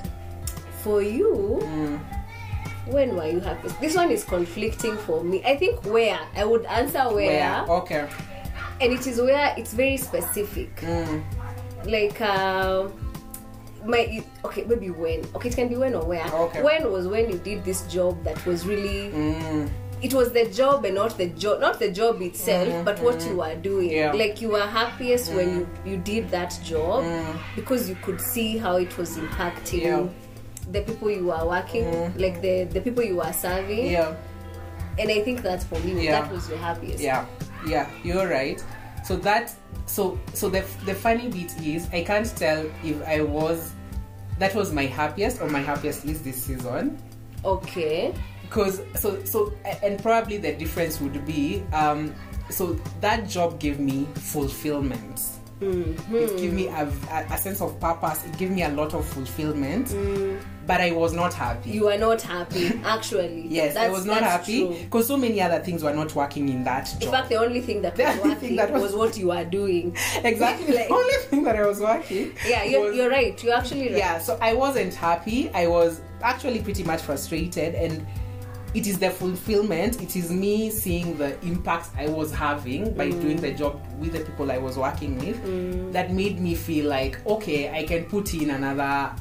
[0.83, 1.99] For you, Mm.
[2.87, 3.81] When were you happiest?
[3.81, 5.43] This one is conflicting for me.
[5.45, 7.77] I think where I would answer where, Where?
[7.79, 8.09] Okay.
[8.81, 10.75] and it is where it's very specific.
[10.77, 11.23] Mm.
[11.85, 12.89] Like uh,
[13.85, 15.25] my okay, maybe when.
[15.35, 16.27] Okay, it can be when or where.
[16.27, 16.63] Okay.
[16.63, 19.11] When was when you did this job that was really.
[19.11, 19.71] Mm.
[20.01, 23.37] It was the job and not the job, not the job itself, but what you
[23.39, 23.89] were doing.
[23.89, 23.97] Mm-hmm.
[23.97, 24.13] Yeah.
[24.13, 24.19] Mm.
[24.19, 27.05] Like you were happiest when you you did that job
[27.57, 30.07] because you could see how it was impacting Yeah.
[30.73, 33.91] The people you are working, like the the people you are serving.
[33.91, 34.15] Yeah.
[34.99, 36.05] And I think that's for me.
[36.05, 36.21] Yeah.
[36.23, 37.01] That was your happiest.
[37.01, 37.25] Yeah,
[37.67, 38.63] yeah, you're right.
[39.05, 39.55] So that
[39.87, 43.73] so so the the funny bit is I can't tell if I was
[44.39, 46.99] that was my happiest or my happiest list this season
[47.45, 48.15] Okay.
[48.43, 49.53] because so so
[49.83, 52.15] and probably the difference would be um
[52.51, 55.21] so that job gave me fulfillment.
[55.61, 56.15] Mm-hmm.
[56.15, 58.25] It gave me a, a, a sense of purpose.
[58.25, 60.41] It gave me a lot of fulfillment, mm.
[60.67, 61.71] but I was not happy.
[61.71, 63.47] You were not happy, actually.
[63.49, 66.87] yes, I was not happy because so many other things were not working in that
[66.87, 67.03] job.
[67.03, 69.19] In fact, the only thing that The was only working thing that was- was what
[69.19, 69.97] you are doing.
[70.25, 72.33] exactly Like- the only thing that I was working.
[72.47, 73.43] Yeah, you're, was- you're right.
[73.43, 73.97] You're actually right.
[73.97, 74.19] yeah.
[74.19, 75.51] So I wasn't happy.
[75.51, 78.07] I was actually pretty much frustrated, and
[78.79, 80.01] it is the fulfillment.
[80.01, 83.21] It is me seeing the impact I was having by Mm.
[83.23, 87.15] doing the job with the people I was working with that made me feel like
[87.27, 89.13] okay, I can put in another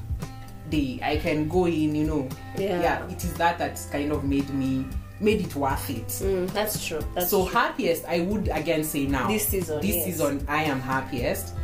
[0.70, 1.00] day.
[1.02, 1.96] I can go in.
[1.96, 2.30] You know.
[2.58, 3.08] Yeah.
[3.10, 4.86] It is that that kind of made me
[5.20, 6.08] made it worth it.
[6.22, 7.02] Mm, that's true.
[7.16, 7.54] That's so true.
[7.60, 10.06] happiest i would again say now This season, this yes.
[10.06, 11.56] season i am happiest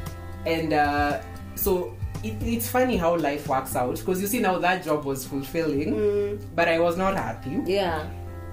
[0.47, 1.21] and uh,
[1.55, 1.93] so
[2.23, 5.93] it, it's funny how life works out because you see now that job was fulfilling
[5.93, 6.39] Mm.
[6.55, 8.07] but i was not happy Yeah.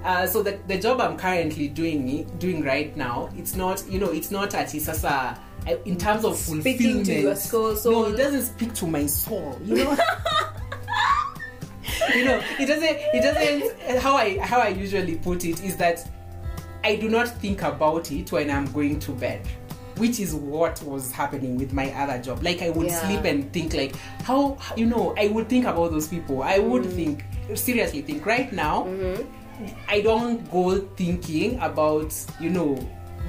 [0.04, 4.10] uh, so the, the job i'm currently doing doing right now it's not you know
[4.10, 5.38] it's not at sasa
[5.84, 6.62] in terms of Speaking
[7.04, 9.90] fulfillment to your soul, no it doesn't speak to my soul you know
[12.14, 16.08] you know it doesn't it doesn't how i how i usually put it is that
[16.82, 19.46] i do not think about it when i'm going to bed
[20.00, 23.06] which is what was happening with my other job like i would Yeah.
[23.06, 23.94] sleep and think like
[24.24, 26.92] how you know i would think about those people i would Mm.
[26.98, 27.24] think
[27.54, 29.22] seriously think right now Mm-hmm.
[29.88, 32.78] i don't go thinking about you know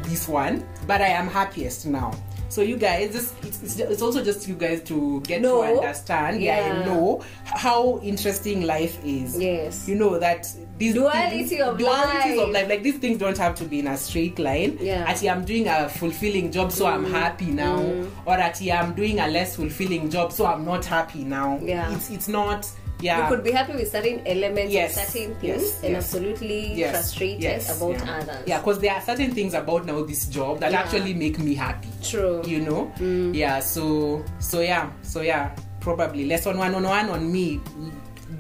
[0.03, 2.11] this one but i am happiest now
[2.49, 5.61] so you guys just it's, it's, it's also just you guys to get No.
[5.61, 6.74] to understand yeah, Yeah.
[6.74, 9.88] and know how interesting life is Yes.
[9.88, 10.47] you know that
[10.82, 12.40] these Duality things, of dualities life.
[12.40, 15.06] of life like these things don't have to be in a straight line Yeah.
[15.12, 17.78] Ati i'm doing a fulfilling job so i'm happy now
[18.26, 21.94] or ati i'm doing a less fulfilling job so i'm not happy now Yeah.
[21.96, 22.66] it's it's not
[23.00, 24.98] yeah You could be happy with certain elements Yes.
[24.98, 25.84] of certain things Yes.
[25.84, 26.04] and Yes.
[26.04, 26.92] absolutely Yes.
[26.92, 27.78] frustrated Yes.
[27.78, 28.18] about yeah.
[28.18, 28.44] others.
[28.46, 30.82] Yeah, because there are certain things about now this job that Yeah.
[30.82, 31.90] actually make me happy.
[32.04, 32.44] True.
[32.46, 32.92] You know?
[33.00, 33.34] Mm.
[33.34, 37.60] Yeah, so so yeah, so yeah, probably lesson one on one on me.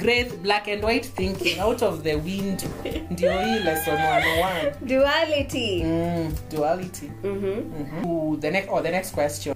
[0.01, 2.65] Great black and white thinking out of the wind.
[3.09, 4.73] Ndio hii lesson one on one.
[4.85, 5.83] Duality.
[5.83, 7.11] Mm, duality.
[7.23, 8.05] Mm-hmm.
[8.05, 9.55] Ooh, the next or the next question.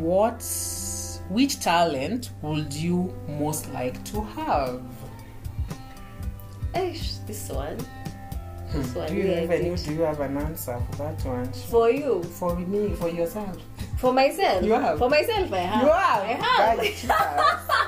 [0.00, 0.42] What
[1.28, 4.80] which talent would you most like to have?
[6.74, 7.76] Eish, this one.
[8.72, 9.08] This one.
[9.08, 9.14] Hmm.
[9.14, 9.84] Do you yeah, have I any, did.
[9.84, 11.52] do you have an answer for that one?
[11.52, 12.22] For you.
[12.22, 13.56] For me, for yourself.
[13.98, 14.64] For myself.
[14.64, 14.98] You have.
[14.98, 15.82] For myself, I have.
[15.82, 16.22] You have.
[16.22, 17.78] I have.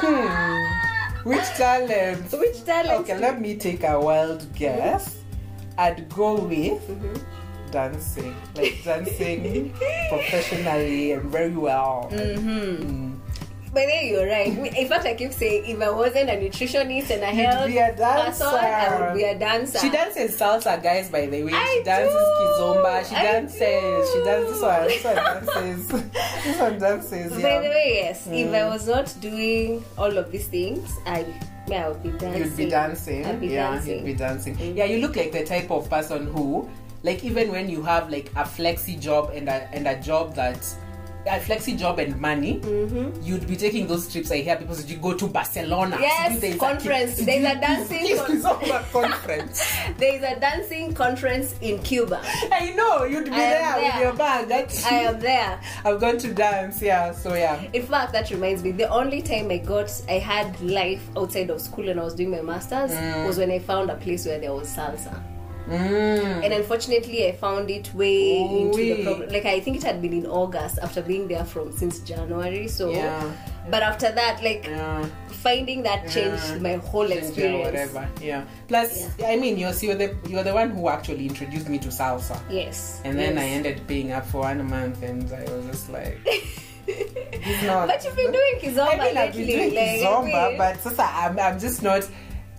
[0.00, 1.28] Hmm.
[1.28, 2.32] Which talent?
[2.32, 3.00] Which talent?
[3.02, 5.18] Okay, let me take a wild guess.
[5.76, 7.70] I'd go with Mm-hmm.
[7.70, 9.74] dancing, like dancing
[10.08, 12.08] professionally and very well.
[12.12, 13.07] Mm-hmm.
[13.72, 14.48] But way, you're right.
[14.76, 17.94] In fact, I keep saying if I wasn't a nutritionist and a health be a
[17.94, 18.44] dancer.
[18.44, 19.78] person, I would be a dancer.
[19.78, 21.10] She dances salsa, guys.
[21.10, 22.40] By the way, I she dances do.
[22.40, 23.08] kizomba.
[23.08, 24.10] She I dances.
[24.12, 24.52] She dances.
[24.52, 25.88] This one, this one dances.
[26.44, 27.32] this one dances.
[27.32, 28.26] By the way, yes.
[28.26, 28.54] If Mm.
[28.54, 31.26] I was not doing all of these things, I
[31.66, 32.42] yeah, I would be dancing.
[32.42, 33.26] You'd be dancing.
[33.26, 33.96] I'd be yeah, dancing.
[33.96, 34.56] you'd be dancing.
[34.56, 34.76] Mm.
[34.76, 36.68] Yeah, you look like the type of person who,
[37.02, 40.64] like, even when you have like a flexi job and a and a job that,
[41.28, 43.22] a flexi job and money, mm-hmm.
[43.22, 44.30] you'd be taking those trips.
[44.30, 45.98] I hear people say you go to Barcelona.
[46.00, 47.16] Yes, there a conference.
[47.18, 49.76] ki- There is a dancing con- conference.
[49.98, 52.20] There is a dancing conference in Cuba.
[52.52, 54.48] I know you'd be am there, with your bag.
[54.48, 55.60] That's, I am there.
[55.84, 56.80] I'm going to dance.
[56.80, 57.12] Yeah.
[57.12, 57.62] So yeah.
[57.72, 58.72] In fact, that reminds me.
[58.72, 62.30] The only time I got, I had life outside of school and I was doing
[62.30, 63.26] my masters mm.
[63.26, 65.22] was when I found a place where there was salsa.
[65.68, 66.44] Mm.
[66.44, 69.28] And unfortunately, I found it way into the program.
[69.28, 72.68] Like I think it had been in August after being there from since January.
[72.68, 73.22] So, Yeah.
[73.70, 75.04] but after that, like Yeah.
[75.28, 76.58] finding that changed Yeah.
[76.58, 77.64] my whole experience.
[77.66, 78.08] whatever.
[78.22, 78.44] Yeah.
[78.66, 82.40] Plus, I mean, you're you're the you're the one who actually introduced me to salsa,
[82.50, 83.00] Yes.
[83.04, 83.44] and then yes.
[83.44, 86.18] I ended paying up for one month, and I was just like,
[87.64, 87.88] not.
[87.88, 90.80] But you've been doing kizomba I mean, I've been doing like, I kizomba, mean- but
[90.82, 92.08] sasa, I'm, I'm just not.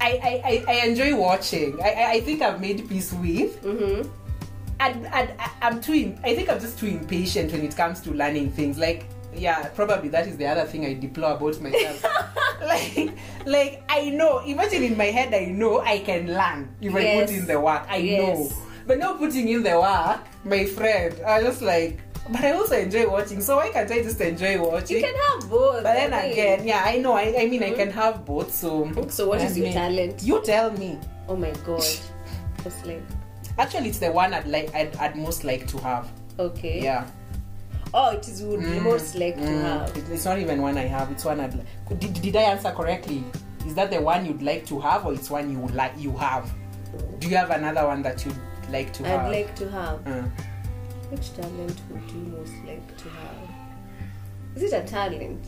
[0.02, 1.82] I, I, I, enjoy watching.
[1.82, 3.62] I, I, I think I've made peace with.
[3.64, 4.10] Mm-hmm.
[4.80, 6.16] And, and I- I'm too.
[6.24, 8.78] I think I'm just too impatient when it comes to learning things.
[8.78, 12.04] Like, yeah, probably that is the other thing I deplore about myself.
[12.62, 13.12] like,
[13.46, 14.40] like I know.
[14.40, 17.86] Imagine in my head, I know I can learn if I put in the work.
[17.90, 18.38] I Yes.
[18.38, 21.20] know, but not putting in the work, my friend.
[21.26, 22.00] I just like.
[22.32, 24.98] But I also enjoy watching, so why can't I just enjoy watching?
[24.98, 25.84] You can have both.
[25.84, 27.14] But then again, yeah, I know.
[27.14, 28.54] I, I mean, I can have both.
[28.54, 30.22] So, So what is I your mean, talent?
[30.24, 31.00] You tell me.
[31.28, 31.84] Oh my god.
[32.64, 33.02] What's like
[33.58, 34.74] Actually, it's the one I'd like.
[34.76, 36.10] I'd, I'd most like to have.
[36.38, 36.82] okay.
[36.82, 37.08] Yeah.
[37.94, 39.62] Oh, it is would Mm, most like to mm.
[39.64, 39.98] have.
[39.98, 41.10] It- It's not even one I have.
[41.12, 42.00] It's one I'd like.
[42.00, 43.24] Did, did I answer correctly?
[43.66, 46.16] Is that the one you'd like to have, or it's one you would like you
[46.18, 46.50] have?
[47.20, 48.36] Do you have another one that you'd
[48.72, 49.22] like to have?
[49.26, 50.08] I'd like to have.
[50.08, 50.22] Uh,
[51.10, 53.50] Which talent would you most like to have?
[54.56, 55.44] Is it a talent?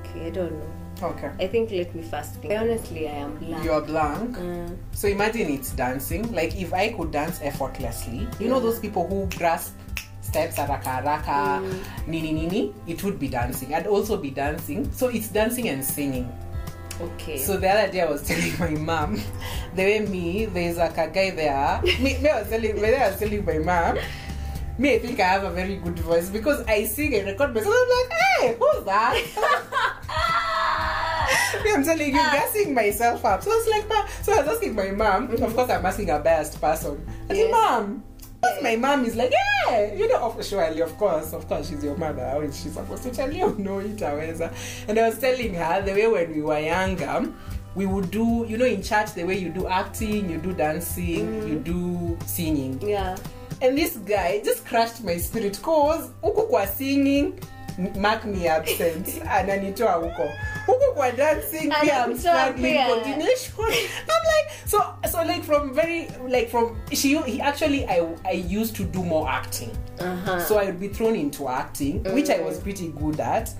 [0.00, 1.08] Okay, I don't know.
[1.08, 1.30] okay.
[1.40, 2.52] I think let me first think.
[2.52, 3.64] Honestly, I am blank.
[3.64, 4.36] You're blank.
[4.38, 6.32] Uh, So imagine it's dancing.
[6.32, 9.74] Like if I could dance effortlessly, you know those people who grasp
[10.20, 12.06] steps haraka haraka, Mm.
[12.06, 13.74] nini nini, it would be dancing.
[13.74, 14.90] I'd also be dancing.
[14.92, 16.26] So it's dancing and singing.
[17.00, 17.38] okay.
[17.38, 19.20] So the other day I was telling my mom,
[19.74, 21.80] the way me, there's like a guy there.
[21.82, 23.98] Me, me I was telling, me, I was telling my mom.
[24.82, 27.72] Me, I think I have a very good voice because I sing and record myself.
[27.72, 29.14] I'm like, hey, who's that?
[31.64, 32.30] Me, I'm telling you, ah.
[32.32, 33.44] gassing myself up.
[33.44, 33.84] So I was like,
[34.22, 35.30] so I was asking my mom.
[35.40, 37.06] Of course, I'm asking a biased person.
[37.30, 38.02] I said, mom.
[38.60, 39.32] My mom is like,
[39.68, 42.28] yeah, you know, of- surely, of course, of course, she's your mother.
[42.28, 43.50] How is she supposed to tell you?
[43.58, 44.52] No, itaweza.
[44.88, 47.32] And I was telling her the way when we were younger,
[47.76, 51.46] we would do, you know, in church, the way you do acting, you do dancing,
[51.46, 51.64] you mm.
[51.64, 52.80] do singing.
[52.82, 53.16] yeah.
[53.62, 57.32] And this guy just crushed my spirit cause huku kwa singing
[57.96, 59.06] mark me absent.
[59.30, 60.30] Ananitoa huko.
[60.66, 62.86] Huku kwa dancing pia I'm struggling pia.
[62.86, 63.52] continuation.
[63.60, 68.76] I'm like so so like from very like from she he actually I I used
[68.76, 69.70] to do more acting.
[70.00, 70.40] Uh-huh.
[70.40, 73.54] so I would be thrown into acting which I was pretty good at.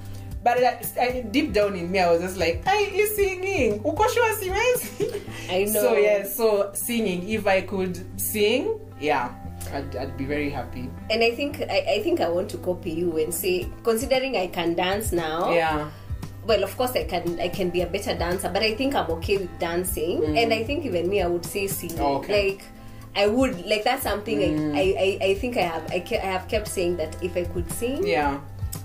[0.44, 3.80] But I, I, deep down in me I was just like I you singing.
[3.84, 5.22] Uko sure siwezi?
[5.48, 5.80] I know.
[5.80, 9.30] so yeah so singing if I could sing yeah
[9.72, 12.90] I'd, I'd be very happy and I think I, I think I want to copy
[12.90, 15.52] you and say, considering I can dance now.
[15.52, 15.90] yeah
[16.44, 17.38] Well, of course I can.
[17.38, 20.20] I can be a better dancer, but I think I'm okay with dancing.
[20.22, 20.42] Mm.
[20.42, 22.00] And I think even me, I would say singing.
[22.02, 22.34] Oh, okay.
[22.58, 22.64] Like,
[23.14, 24.74] I would like that's something I, mm.
[24.74, 25.84] I, I I think I have.
[25.94, 28.40] I, ke- I have kept saying that if I could sing, yeah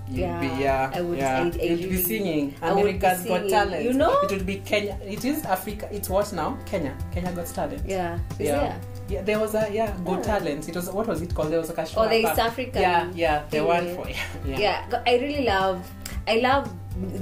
[0.08, 1.50] You'd Yeah, be, yeah, I would- yeah.
[1.50, 2.54] I- I You'd be singing.
[2.62, 3.50] I would be America's Got.
[3.50, 3.82] Talent.
[3.90, 4.14] You know?
[4.22, 4.94] it would be Kenya.
[5.16, 5.90] It is Africa.
[5.92, 6.50] It's what now?
[6.70, 6.94] Kenya.
[7.12, 7.82] Kenya Got Talent.
[7.90, 8.78] yeah, is yeah.
[9.08, 9.18] There?
[9.20, 10.20] Yeah, there was a yeah Got Yeah.
[10.20, 10.24] Oh.
[10.24, 10.70] Talent.
[10.70, 11.52] It was what was it called?
[11.52, 12.02] There was a show.
[12.02, 14.60] Oh, the East African Yeah, yeah, the one for yeah, yeah.
[14.60, 15.80] yeah i really love
[16.28, 16.70] i love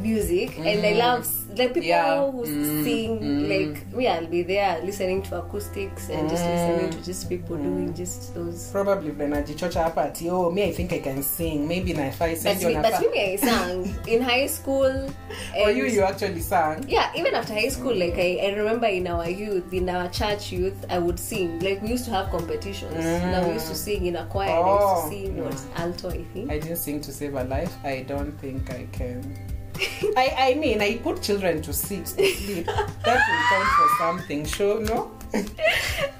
[0.01, 2.31] music and i love s- like people Yeah.
[2.31, 3.49] who Mm, sing mm.
[3.49, 6.51] like me i'll be there listening to acoustics and just Mm.
[6.55, 10.71] listening to just people doing just those Probably when najichocha hapa ati oh me I
[10.73, 11.67] think I can sing.
[11.67, 15.09] Maybe nafai but, send you me, but me i sang in high school
[15.63, 16.85] Or you you actually sang.
[16.87, 20.51] yeah even after high school like I, I remember in our youth in our church
[20.51, 23.31] youth i would sing like we used to have competitions Mm.
[23.31, 25.61] now we used to sing in a choir and i used Oh, to sing what
[25.77, 27.73] alto i think I didn't sing to save a life.
[27.83, 29.21] I don't think I can.
[30.17, 32.05] I, I mean, I put children to sleep.
[32.05, 32.65] To sleep.
[32.65, 34.45] That will count for something.
[34.45, 35.11] Sure, no?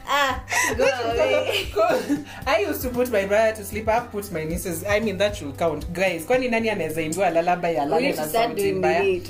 [0.08, 0.44] ah
[0.78, 1.68] go away
[2.48, 3.88] I used to put my brother to sleep.
[3.88, 4.84] I put my nieces.
[4.84, 5.92] I mean, that should count.
[5.94, 9.22] Guys, kwani nani anaweza imbiwa lullaby alale na sauti mbaya?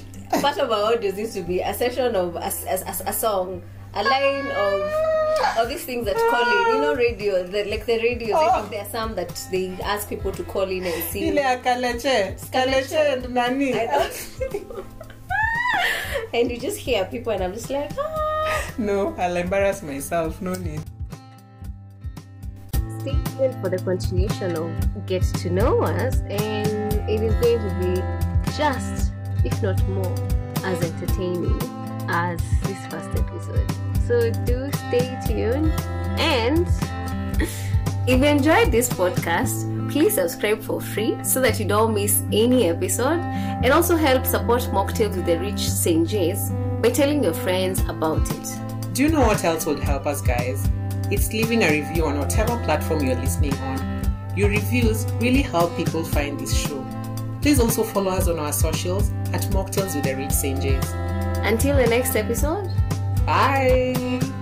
[0.42, 3.62] Part of our audios used to be a session of a, a, a, a song,
[3.94, 4.82] a line of
[5.60, 6.76] of these things that call in.
[6.76, 8.36] You know, radio, the, like the radios.
[8.40, 8.60] I Oh.
[8.62, 11.30] think there are some that they ask people to call in and see.
[11.30, 12.40] Ile ya Kaleche.
[12.52, 13.74] Kaleche and nani.
[16.34, 18.72] And you just hear people, and I'm just like, ah.
[18.78, 20.42] no, I'll embarrass myself.
[20.42, 20.82] No need.
[23.00, 27.72] stay tuned for the continuation of Get to Know Us, and it is going to
[27.80, 29.12] be just,
[29.46, 30.16] if not more,
[30.64, 31.60] as entertaining
[32.10, 33.72] as this first episode.
[34.08, 35.72] So do stay tuned.
[36.20, 36.68] And
[38.08, 42.70] if you enjoyed this podcast, please subscribe for free so that you don't miss any
[42.70, 46.08] episode and also help support Mocktails with the Rich St.
[46.08, 46.51] J's
[46.82, 48.93] by telling your friends about it.
[48.93, 50.68] Do you know what else would help us, guys?
[51.12, 54.34] It's leaving a review on whatever platform you're listening on.
[54.36, 56.86] Your reviews really help people find this show.
[57.41, 60.62] Please also follow us on our socials at Mocktails with the Rich St.
[60.62, 60.91] J's.
[61.43, 62.72] Until the next episode,
[63.26, 64.35] Bye!